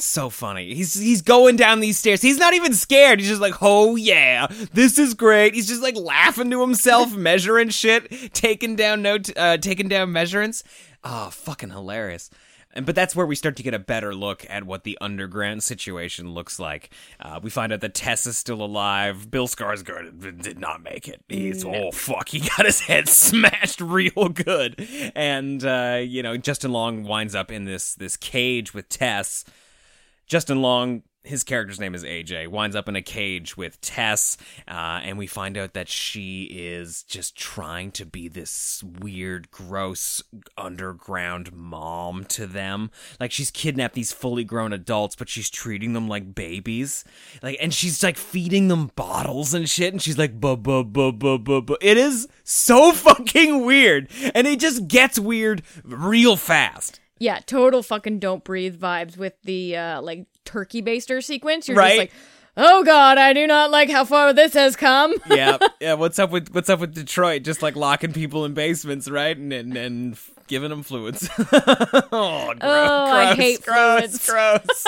[0.00, 0.74] So funny.
[0.74, 2.22] He's he's going down these stairs.
[2.22, 3.20] He's not even scared.
[3.20, 7.68] He's just like, "Oh yeah, this is great." He's just like laughing to himself, measuring
[7.68, 10.62] shit, taking down note, uh, taking down measurements.
[11.04, 12.30] Oh, fucking hilarious.
[12.72, 15.62] And but that's where we start to get a better look at what the underground
[15.62, 16.90] situation looks like.
[17.18, 19.30] Uh, we find out that Tess is still alive.
[19.30, 21.22] Bill Skarsgård did not make it.
[21.28, 24.88] He's oh fuck, he got his head smashed real good.
[25.14, 29.44] And uh, you know, Justin Long winds up in this this cage with Tess.
[30.30, 34.36] Justin Long, his character's name is AJ, winds up in a cage with Tess,
[34.68, 40.22] uh, and we find out that she is just trying to be this weird, gross,
[40.56, 42.92] underground mom to them.
[43.18, 47.02] Like she's kidnapped these fully grown adults, but she's treating them like babies.
[47.42, 51.10] Like, and she's like feeding them bottles and shit, and she's like, buh, buh, buh,
[51.10, 51.74] buh, buh, buh.
[51.80, 56.99] It is so fucking weird, and it just gets weird real fast.
[57.20, 61.68] Yeah, total fucking don't breathe vibes with the uh like turkey baster sequence.
[61.68, 61.88] You're Right.
[61.88, 62.12] just like,
[62.56, 65.14] oh god, I do not like how far this has come.
[65.30, 65.94] yeah, yeah.
[65.94, 67.42] What's up with what's up with Detroit?
[67.42, 69.36] Just like locking people in basements, right?
[69.36, 71.28] And and, and giving them fluids.
[71.38, 74.26] oh, Oh, I gross, hate gross, fluids.
[74.26, 74.84] gross.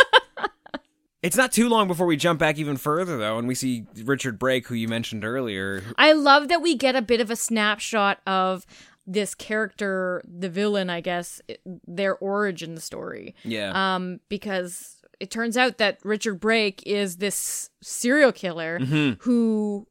[1.23, 4.38] it's not too long before we jump back even further, though, and we see Richard
[4.40, 5.85] Brake, who you mentioned earlier.
[5.97, 8.66] I love that we get a bit of a snapshot of
[9.07, 11.41] this character, the villain, I guess,
[11.87, 13.35] their origin story.
[13.45, 18.79] Yeah, Um, because it turns out that Richard Brake is this serial killer
[19.21, 19.87] who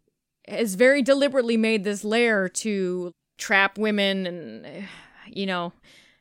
[0.47, 4.86] has very deliberately made this lair to trap women and,
[5.28, 5.74] you know,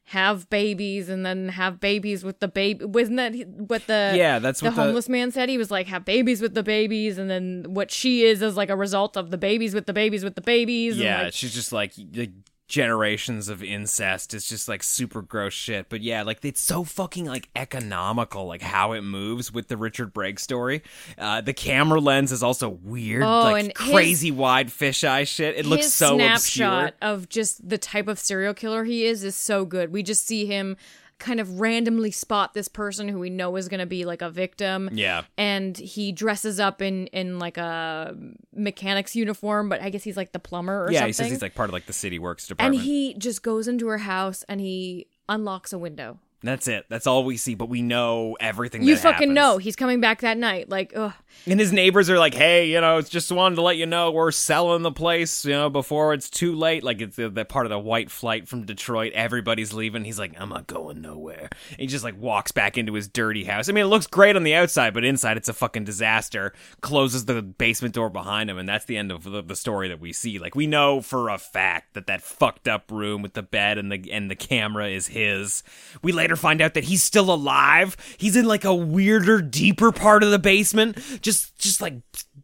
[0.05, 2.85] have babies and then have babies with the baby.
[2.85, 3.33] Wasn't that
[3.69, 5.49] what the Yeah, that's the what the- homeless man said?
[5.49, 8.71] He was like, have babies with the babies, and then what she is is like
[8.71, 10.97] a result of the babies with the babies with the babies.
[10.99, 11.23] yeah.
[11.25, 11.93] like, she's just like.
[12.17, 12.31] like
[12.71, 14.33] generations of incest.
[14.33, 15.89] It's just like super gross shit.
[15.91, 20.13] But yeah like it's so fucking like economical like how it moves with the richard
[20.15, 20.83] brake story.
[21.19, 25.57] Uh the camera lens is also weird Oh, like and his- crazy wide fisheye shit.
[25.57, 29.35] It looks so snapshot obscure of just the type of serial killer he is is
[29.37, 29.93] so good.
[29.93, 30.77] We just see him
[31.21, 34.31] kind of randomly spot this person who we know is going to be like a
[34.31, 34.91] victim.
[34.93, 35.23] Yeah.
[35.39, 38.17] And he dresses up in in like a
[38.53, 40.95] mechanic's uniform, but I guess he's like the plumber or something.
[40.95, 41.09] yeah something.
[41.09, 42.77] he says he's like part of like the city works department.
[42.77, 46.19] and he just goes into her house and he unlocks a window.
[46.43, 49.35] That's it that's all we see but we know everything You that fucking happens.
[49.35, 50.69] know he's coming back that night.
[50.69, 51.13] Like, ugh.
[51.47, 54.11] And his neighbors are like, "Hey, you know, it's just wanted to let you know
[54.11, 57.71] we're selling the place, you know, before it's too late." Like it's the part of
[57.71, 59.13] the white flight from Detroit.
[59.15, 60.05] Everybody's leaving.
[60.05, 63.45] He's like, "I'm not going nowhere." And he just like walks back into his dirty
[63.45, 63.69] house.
[63.69, 66.53] I mean, it looks great on the outside, but inside it's a fucking disaster.
[66.81, 70.01] Closes the basement door behind him, and that's the end of the, the story that
[70.01, 70.39] we see.
[70.39, 73.91] Like we know for a fact that that fucked up room with the bed and
[73.93, 75.63] the and the camera is his.
[76.03, 77.97] We later find out that he's still alive.
[78.19, 81.95] He's in like a weirder, deeper part of the basement, just just like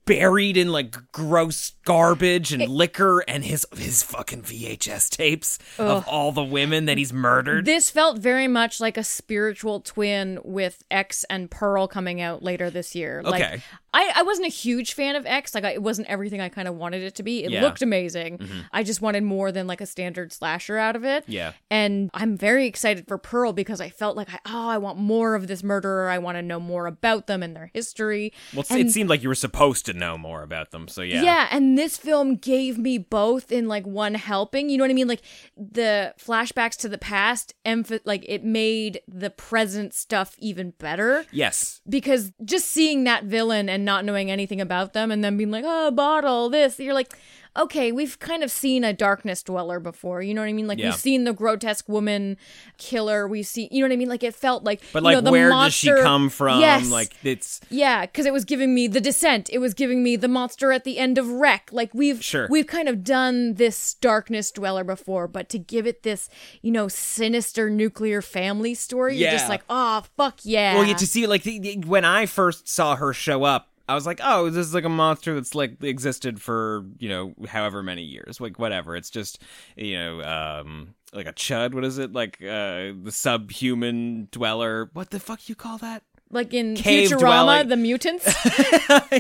[0.05, 6.31] buried in like gross garbage and liquor and his his fucking VHS tapes of all
[6.33, 7.64] the women that he's murdered.
[7.64, 12.70] This felt very much like a spiritual twin with X and Pearl coming out later
[12.70, 13.22] this year.
[13.25, 13.62] Like, Okay.
[13.99, 15.55] I, I wasn't a huge fan of X.
[15.55, 17.45] Like, I, it wasn't everything I kind of wanted it to be.
[17.45, 17.63] It Yeah.
[17.63, 18.39] looked amazing.
[18.39, 18.59] Mm-hmm.
[18.73, 21.25] I just wanted more than like a standard slasher out of it.
[21.27, 21.53] Yeah.
[21.71, 25.35] And I'm very excited for Pearl because I felt like, I, oh, I want more
[25.35, 26.11] of this murderer.
[26.11, 28.33] I want to know more about them and their history.
[28.53, 30.89] well, it's- and- it seemed like you were supposed to know more about them.
[30.89, 31.23] So yeah.
[31.23, 31.49] yeah.
[31.51, 34.69] and this film gave me both in like one helping.
[34.69, 35.09] You know what I mean?
[35.09, 35.23] Like
[35.57, 41.81] the flashbacks to the past, emph- like it made the present stuff even better Yes.
[41.89, 45.64] because just seeing that villain and not knowing anything about them and then being like,
[45.66, 47.14] oh, bottle, this, you're like,
[47.59, 50.20] okay, we've kind of seen a darkness dweller before.
[50.20, 50.66] You know what I mean?
[50.66, 50.88] Like Yeah.
[50.90, 52.37] we've seen the grotesque woman
[52.77, 53.27] killer.
[53.27, 54.11] We've seen, you know what I mean?
[54.11, 56.61] Like it felt like, But you like, know, the where does she monster- come from?
[56.61, 56.90] Yes.
[56.90, 59.49] Like it's Yeah, because it was giving me the descent.
[59.51, 61.70] It was giving me the monster at the end of REC.
[61.72, 62.46] Like we've Sure.
[62.51, 66.29] we've kind of done this darkness dweller before, but to give it this,
[66.61, 70.75] you know, sinister nuclear family story, you're just like, oh fuck yeah.
[70.75, 73.94] Well, you to see like the, the- when I first saw her show up, I
[73.94, 77.83] was like, oh, this is like a monster that's like existed for you know however
[77.83, 78.96] many years, like whatever.
[78.96, 79.42] It's just
[79.77, 81.75] you know um like a chud.
[81.75, 84.90] What is it like uh the subhuman dweller?
[84.92, 86.03] What the fuck you call that?
[86.37, 87.68] Like in Cave Futurama, dwelling.
[87.68, 88.27] the mutants.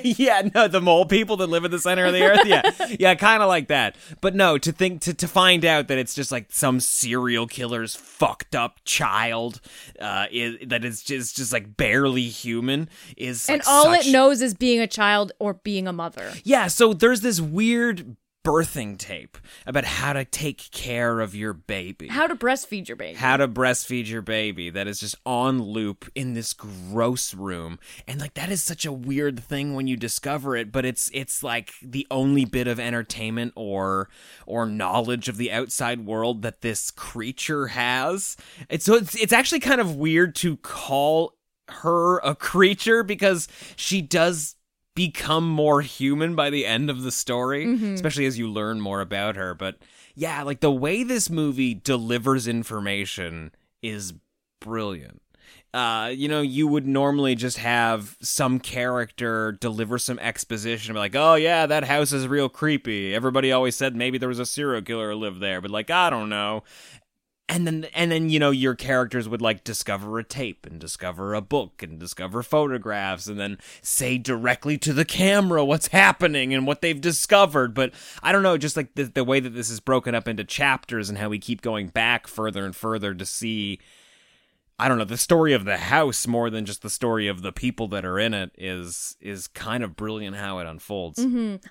[0.18, 2.46] yeah, no, the mole people that live in the center of the earth.
[2.46, 2.62] Yeah,
[3.00, 3.96] yeah, kind of like that.
[4.20, 7.96] But no, to think to to find out that it's just like some serial killer's
[7.96, 9.60] fucked up child,
[10.00, 14.12] uh, is, that is just just like barely human is and like, all such- it
[14.12, 16.32] knows is being a child or being a mother.
[16.44, 18.16] Yeah, so there's this weird
[18.46, 22.08] birthing tape about how to take care of your baby.
[22.08, 23.16] How to breastfeed your baby.
[23.16, 28.20] how to breastfeed your baby that is just on loop in this gross room and
[28.20, 31.72] like that is such a weird thing when you discover it but it's it's like
[31.82, 34.08] the only bit of entertainment or
[34.46, 38.36] or knowledge of the outside world that this creature has
[38.68, 41.34] it's so it's, it's actually kind of weird to call
[41.68, 44.55] her a creature because she does
[44.96, 49.36] become more human by the end of the story, especially as you learn more about
[49.36, 49.54] her.
[49.54, 49.76] But
[50.16, 54.14] yeah, like the way this movie delivers information is
[54.60, 55.22] brilliant.
[55.74, 61.14] Uh, you know, you would normally just have some character deliver some exposition, be like,
[61.14, 64.80] "Oh yeah, that house is real creepy." Everybody always said maybe there was a serial
[64.80, 66.64] killer who lived there, but like, I don't know
[67.48, 71.34] and then and then you know your characters would like discover a tape and discover
[71.34, 76.66] a book and discover photographs and then say directly to the camera what's happening and
[76.66, 77.74] what they've discovered.
[77.74, 77.92] But
[78.22, 81.08] i don't know just like the, the way that this is broken up into chapters
[81.08, 83.78] and how we keep going back further and further to see
[84.78, 87.50] I don't know, the story of the house more than just the story of the
[87.50, 91.18] people that are in it is is kind of brilliant how it unfolds.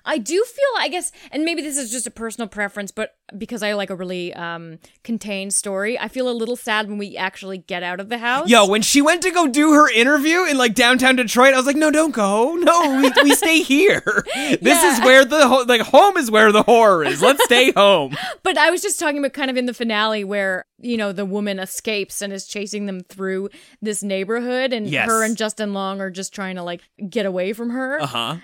[0.04, 3.62] I do feel, I guess, and maybe this is just a personal preference, but because
[3.62, 7.58] I like a really um, contained story, I feel a little sad when we actually
[7.58, 8.48] get out of the house.
[8.48, 11.66] Yo, when she went to go do her interview in like downtown Detroit, I was
[11.66, 12.54] like, no, don't go.
[12.54, 14.24] No, we, we stay here.
[14.34, 17.22] This is where the ho- like home is where the horror is.
[17.22, 18.16] Let's stay home.
[18.42, 21.24] But I was just talking about kind of in the finale where, you know, the
[21.24, 23.50] woman escapes and is chasing them through
[23.82, 25.06] this neighborhood and Yes.
[25.08, 28.00] her and Justin Long are just trying to like get away from her.
[28.00, 28.36] Uh huh.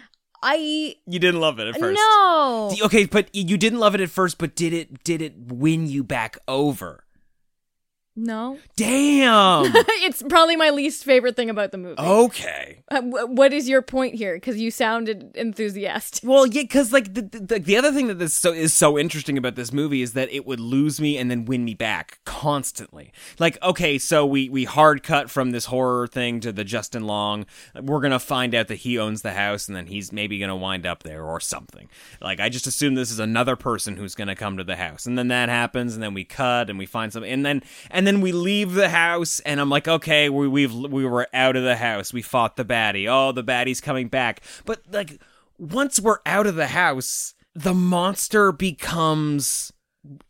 [0.45, 1.97] I You didn't love it at first.
[1.97, 2.75] no.
[2.85, 6.03] Okay, but you didn't love it at first, but did it did it win you
[6.03, 7.05] back over?
[8.15, 8.59] No.
[8.77, 9.65] Damn.
[9.75, 11.99] it's probably my least favorite thing about the movie.
[11.99, 12.83] okay.
[12.91, 14.35] Uh, wh- what is your point here?
[14.35, 16.23] Because you sounded enthusiastic.
[16.33, 19.37] Well, yeah, because like the, the the other thing that this so is so interesting
[19.39, 23.13] about this movie is that it would lose me and then win me back constantly.
[23.39, 27.47] Like, okay, so we we hard cut from this horror thing to the Justin Long.
[27.81, 30.87] We're gonna find out that he owns the house and then he's maybe gonna wind
[30.87, 31.89] up there or something.
[32.21, 35.17] Like, I just assume this is another person who's gonna come to the house, and
[35.19, 38.21] then that happens, and then we cut and we find something, and then and then
[38.21, 41.77] we leave the house, and I'm like, okay, we we've we were out of the
[41.77, 42.13] house.
[42.13, 43.09] We fought the baddie.
[43.09, 45.21] Oh, the baddie's coming back, but like
[45.59, 49.73] once we're out of the house, the monster becomes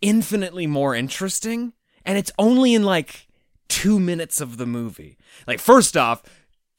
[0.00, 1.72] infinitely more interesting.
[2.04, 3.28] And it's only in like
[3.68, 5.16] two minutes of the movie.
[5.46, 6.22] Like, first off,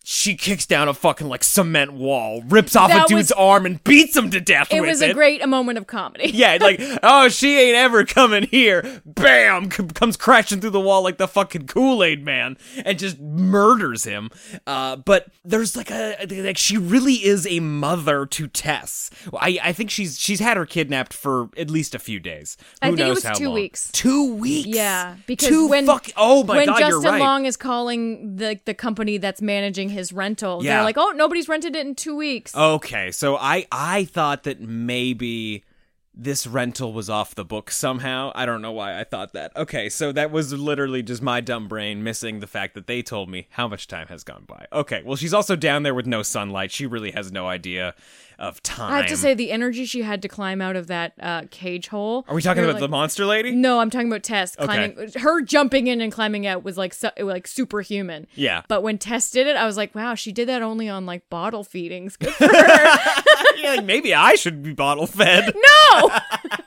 [0.06, 3.66] she kicks down a fucking like cement wall, rips off That a dude's was- arm,
[3.66, 5.12] and beats him to death with It was it.
[5.12, 6.30] a great a moment of comedy.
[6.30, 9.02] Yeah, like, oh, she ain't ever coming here.
[9.06, 9.72] Bam!
[9.72, 14.04] c- comes crashing through the wall like the fucking Kool Aid man and just murders
[14.04, 14.30] him.
[14.68, 19.10] Uh, but there's like a like she really is a mother to Tess.
[19.40, 22.58] I I think she's she's had her kidnapped for at least a few days.
[22.82, 23.54] I Who think it was two long.
[23.54, 23.90] weeks.
[23.94, 24.68] Two weeks.
[24.68, 26.08] Yeah, because two when fuck.
[26.18, 27.22] Oh my when god, Justin you're right.
[27.22, 30.76] Long is calling the the company that's managing his rental, Yeah.
[30.76, 34.60] they're like, "Oh, nobody's rented it in two weeks." Okay, so I I thought that
[34.60, 35.64] maybe
[36.16, 38.32] this rental was off the book somehow.
[38.36, 39.56] I don't know why I thought that.
[39.58, 43.30] Okay, so that was literally just my dumb brain missing the fact that they told
[43.30, 44.68] me how much time has gone by.
[44.72, 46.72] Okay, well she's also down there with no sunlight.
[46.72, 47.96] She really has no idea
[48.40, 48.92] of time.
[48.94, 51.88] I have to say, the energy she had to climb out of that uh, cage
[51.88, 52.26] hole.
[52.28, 53.52] Are we talking about the monster lady?
[53.52, 54.66] No, I'm talking about Tess Okay.
[54.92, 55.12] climbing.
[55.20, 58.28] Her jumping in and climbing out was like su- like superhuman.
[58.36, 58.64] Yeah.
[58.68, 61.30] But when Tess did it, I was like, wow, she did that only on like
[61.30, 62.18] bottle feedings.
[62.18, 62.98] Good for her.
[63.64, 65.46] like maybe I should be bottle fed.
[65.56, 65.62] no.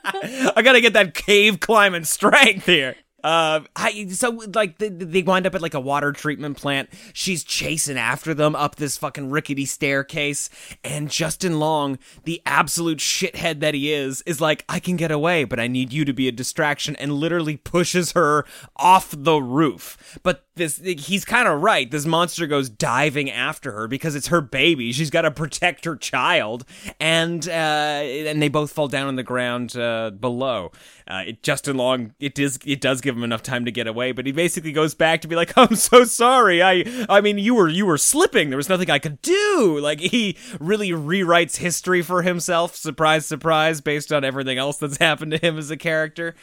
[0.05, 2.95] I gotta get that cave climbing strength here.
[3.23, 6.89] Uh, I so like they, they wind up at like a water treatment plant.
[7.13, 10.49] She's chasing after them up this fucking rickety staircase,
[10.83, 15.45] and Justin Long, the absolute shithead that he is, is like, "I can get away,
[15.45, 18.45] but I need you to be a distraction," and literally pushes her
[18.77, 20.19] off the roof.
[20.23, 21.89] But this, he's kind of right.
[21.89, 24.91] This monster goes diving after her because it's her baby.
[24.91, 26.65] She's got to protect her child,
[26.99, 30.71] and uh, and they both fall down on the ground uh, below.
[31.07, 34.11] Uh, it, Justin Long, it does it does give him enough time to get away,
[34.11, 36.61] but he basically goes back to be like, "I'm so sorry.
[36.61, 38.49] I I mean, you were you were slipping.
[38.49, 42.75] There was nothing I could do." Like he really rewrites history for himself.
[42.75, 46.35] Surprise, surprise, based on everything else that's happened to him as a character.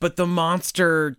[0.00, 1.16] But the monster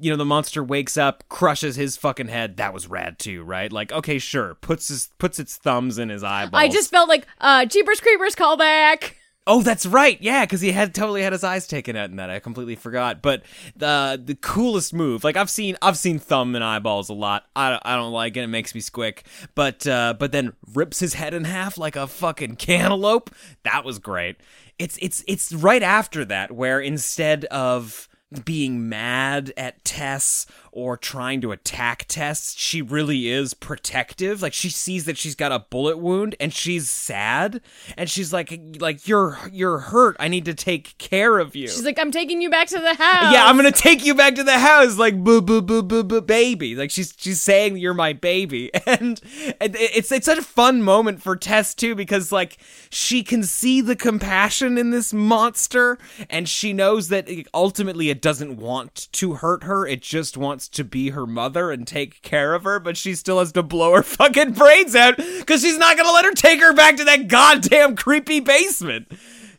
[0.00, 2.56] you know, the monster wakes up, crushes his fucking head.
[2.56, 3.72] That was rad too, right?
[3.72, 6.62] Like, okay, sure, puts his puts its thumbs in his eyeballs.
[6.62, 9.12] I just felt like uh, Jeepers Creepers callback.
[9.46, 10.18] Oh, that's right.
[10.20, 12.30] Yeah, because he had totally had his eyes taken out in that.
[12.30, 13.20] I completely forgot.
[13.22, 13.42] But
[13.74, 17.46] the the coolest move, like I've seen, I've seen thumb and eyeballs a lot.
[17.56, 18.42] I, I don't like it.
[18.44, 19.22] It makes me squick.
[19.54, 23.30] But uh, but then rips his head in half like a fucking cantaloupe.
[23.64, 24.36] That was great.
[24.78, 28.08] it's it's it's right after that where instead of
[28.44, 34.42] being mad at Tess or trying to attack Tess, she really is protective.
[34.42, 37.60] Like she sees that she's got a bullet wound and she's sad
[37.96, 40.16] and she's like like you're you're hurt.
[40.20, 41.68] I need to take care of you.
[41.68, 43.32] She's like, I'm taking you back to the house.
[43.32, 46.20] yeah, I'm gonna take you back to the house, like boo boo boo boo boo
[46.20, 46.74] baby.
[46.74, 49.20] Like she's she's saying you're my baby, and,
[49.60, 52.58] and it's it's such a fun moment for Tess too because like
[52.90, 55.98] she can see the compassion in this monster,
[56.28, 59.86] and she knows that ultimately it doesn't want to hurt her.
[59.86, 63.38] It just wants to be her mother and take care of her, but she still
[63.38, 66.72] has to blow her fucking brains out because she's not gonna let her take her
[66.72, 69.10] back to that goddamn creepy basement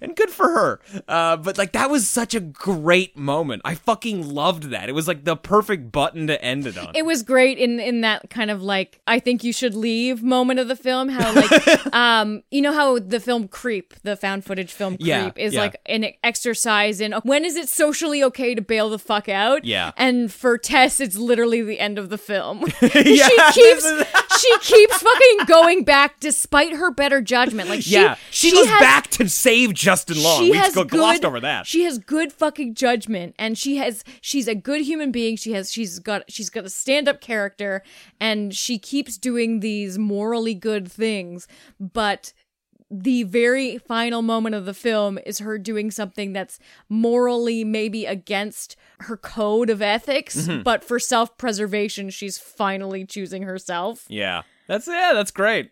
[0.01, 0.79] and good for her.
[1.07, 3.61] Uh, but like that was such a great moment.
[3.65, 4.89] I fucking loved that.
[4.89, 6.91] It was like the perfect button to end it on.
[6.95, 10.59] It was great in in that kind of like I think you should leave moment
[10.59, 11.09] of the film.
[11.09, 15.31] How like um you know how the film Creep, the found footage film Creep, Yeah,
[15.35, 15.61] is yeah.
[15.61, 19.65] like an exercise in when is it socially okay to bail the fuck out?
[19.65, 19.91] Yeah.
[19.97, 22.65] And for Tess, it's literally the end of the film.
[23.11, 24.05] Yeah, she keeps is-
[24.39, 27.69] she keeps fucking going back despite her better judgment.
[27.69, 30.39] Like she yeah, she, goes has- back to save Justin Long.
[30.43, 31.65] she we has go- good, glossed over that.
[31.67, 35.35] She has good fucking judgment, and she has she's a good human being.
[35.35, 37.83] She has she's got she's got a stand up character,
[38.19, 41.47] and she keeps doing these morally good things,
[41.79, 42.33] but.
[42.93, 48.75] The very final moment of the film is her doing something that's morally maybe against
[48.99, 50.63] her code of ethics, Mm-hmm.
[50.63, 54.03] but for self preservation, she's finally choosing herself.
[54.09, 55.71] yeah, that's yeah, that's great.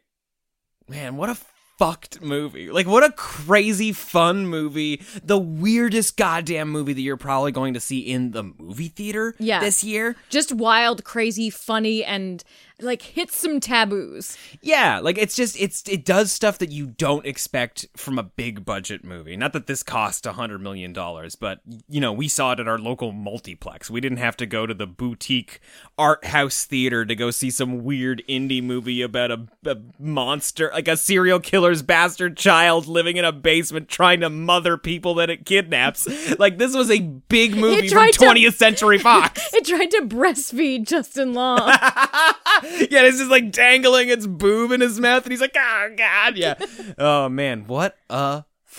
[0.87, 1.35] Man, what a
[1.79, 2.69] fucked movie.
[2.69, 5.01] Like what a crazy fun movie.
[5.23, 9.61] The weirdest goddamn movie that you're probably going to see in the movie theater Yeah.
[9.61, 10.15] this year.
[10.29, 12.43] Just wild, crazy, funny, and
[12.81, 14.37] like hits some taboos.
[14.61, 18.65] Yeah, like it's just it's it does stuff that you don't expect from a big
[18.65, 19.35] budget movie.
[19.37, 22.67] Not that this cost a hundred million dollars, but you know we saw it at
[22.67, 23.89] our local multiplex.
[23.89, 25.59] We didn't have to go to the boutique
[25.97, 30.87] art house theater to go see some weird indie movie about a, a monster, like
[30.87, 35.45] a serial killer's bastard child living in a basement trying to mother people that it
[35.45, 36.07] kidnaps.
[36.39, 39.47] like this was a big movie from tried to- 20th Century Fox.
[39.59, 41.59] It tried to breastfeed Justin Long.
[42.91, 46.37] yeah, it's just like dangling its boob in his mouth, and he's like, "Oh God,
[46.37, 46.55] yeah."
[46.97, 48.73] oh man, what a f-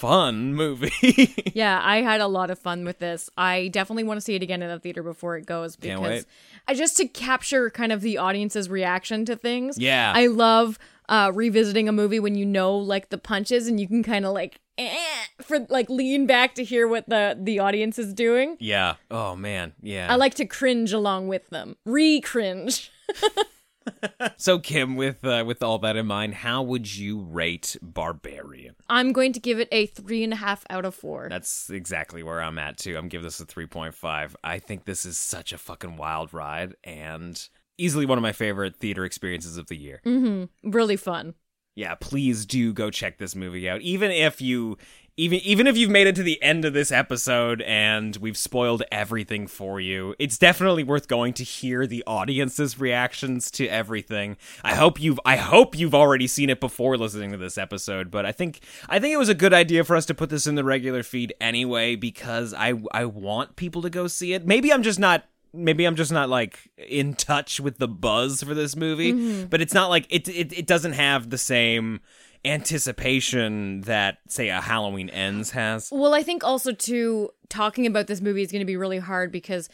[0.00, 1.34] fun movie.
[1.54, 3.28] yeah, I had a lot of fun with this.
[3.36, 6.24] I definitely want to see it again in the theater before it goes Can't because
[6.24, 6.24] wait.
[6.66, 9.78] I just to capture kind of the audience's reaction to things.
[9.78, 10.12] Yeah.
[10.14, 14.02] I love uh revisiting a movie when you know like the punches and you can
[14.02, 14.96] kind of like eh,
[15.42, 18.56] for like lean back to hear what the the audience is doing.
[18.60, 18.94] yeah.
[19.10, 19.74] Oh man.
[19.82, 20.06] Yeah.
[20.10, 21.76] I like to cringe along with them.
[21.84, 22.90] Re-cringe.
[24.36, 28.74] so Kim, with uh, with all that in mind, how would you rate Barbarian?
[28.88, 31.28] I'm going to give it a three and a half out of four.
[31.28, 32.96] That's exactly where I'm at too.
[32.96, 34.34] I'm giving this a 3.5.
[34.44, 37.48] I think this is such a fucking wild ride and
[37.78, 40.00] easily one of my favorite theater experiences of the year.
[40.04, 40.70] Mm-hmm.
[40.70, 41.34] really fun.
[41.74, 43.80] yeah, please do go check this movie out.
[43.80, 44.76] Even if you
[45.20, 48.82] even even if you've made it to the end of this episode and we've spoiled
[48.90, 54.38] everything for you, it's definitely worth going to hear the audience's reactions to everything.
[54.64, 58.24] I hope you've I hope you've already seen it before listening to this episode, but
[58.24, 60.54] I think I think it was a good idea for us to put this in
[60.54, 64.46] the regular feed anyway because I I want people to go see it.
[64.46, 68.54] Maybe I'm just not maybe I'm just not like in touch with the buzz for
[68.54, 69.44] this movie, mm-hmm.
[69.48, 72.00] but it's not like it, it it doesn't have the same
[72.44, 75.88] anticipation that say a Halloween Ends has.
[75.92, 79.30] Well, I think also too talking about this movie is going to be really hard
[79.30, 79.68] because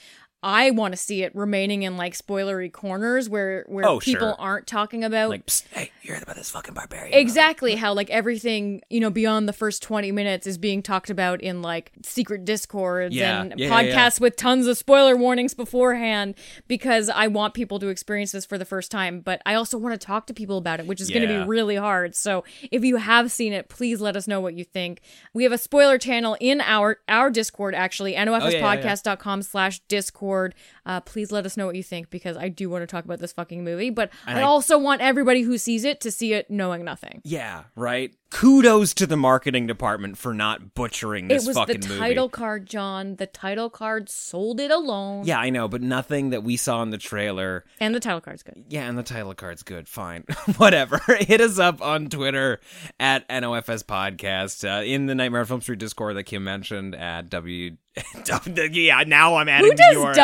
[0.49, 4.36] I want to see it remaining in like spoilery corners where where Oh, people sure.
[4.38, 7.18] aren't talking about Like, hey, you heard about this fucking barbarian?
[7.18, 11.40] exactly how like everything you know beyond the first 20 minutes is being talked about
[11.40, 13.40] in like secret discords Yeah.
[13.42, 14.09] and Yeah, yeah, yeah.
[14.09, 16.36] podcasts with tons of spoiler warnings beforehand
[16.68, 20.01] because i want people to experience this for the first time but i also want
[20.01, 22.84] to talk to people about it which is going to be really hard so if
[22.84, 25.01] you have seen it please let us know what you think
[25.34, 30.55] we have a spoiler channel in our our discord actually Oh, nofspodcast.com slash discord forward
[30.87, 33.18] uh, please let us know what you think because i do want to talk about
[33.18, 36.51] this fucking movie but I I- also want everybody who sees it to see it
[36.51, 38.14] knowing nothing Yeah, right.
[38.30, 41.72] Kudos to the marketing department for not butchering this fucking movie.
[41.72, 42.32] it was the title movie.
[42.32, 43.16] card, John.
[43.16, 45.24] The title card sold it alone.
[45.24, 48.43] Yeah, I know, but nothing that we saw in the trailer And the title card's
[48.43, 48.64] good.
[48.68, 49.89] Yeah, and the title card's good.
[49.89, 50.24] Fine.
[50.57, 51.01] Whatever.
[51.20, 52.59] Hit us up on Twitter
[52.99, 57.30] at NOFS Podcast, uh, in the Nightmare on Film Street Discord that Kim mentioned at
[57.30, 57.76] W.
[58.72, 60.14] yeah, now I'm adding Who does the URLs.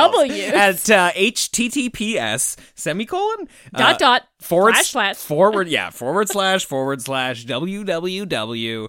[0.52, 5.16] At uh, HTTPS semicolon Dot uh, dot forward slash slash.
[5.16, 8.88] forward yeah forward slash forward slash www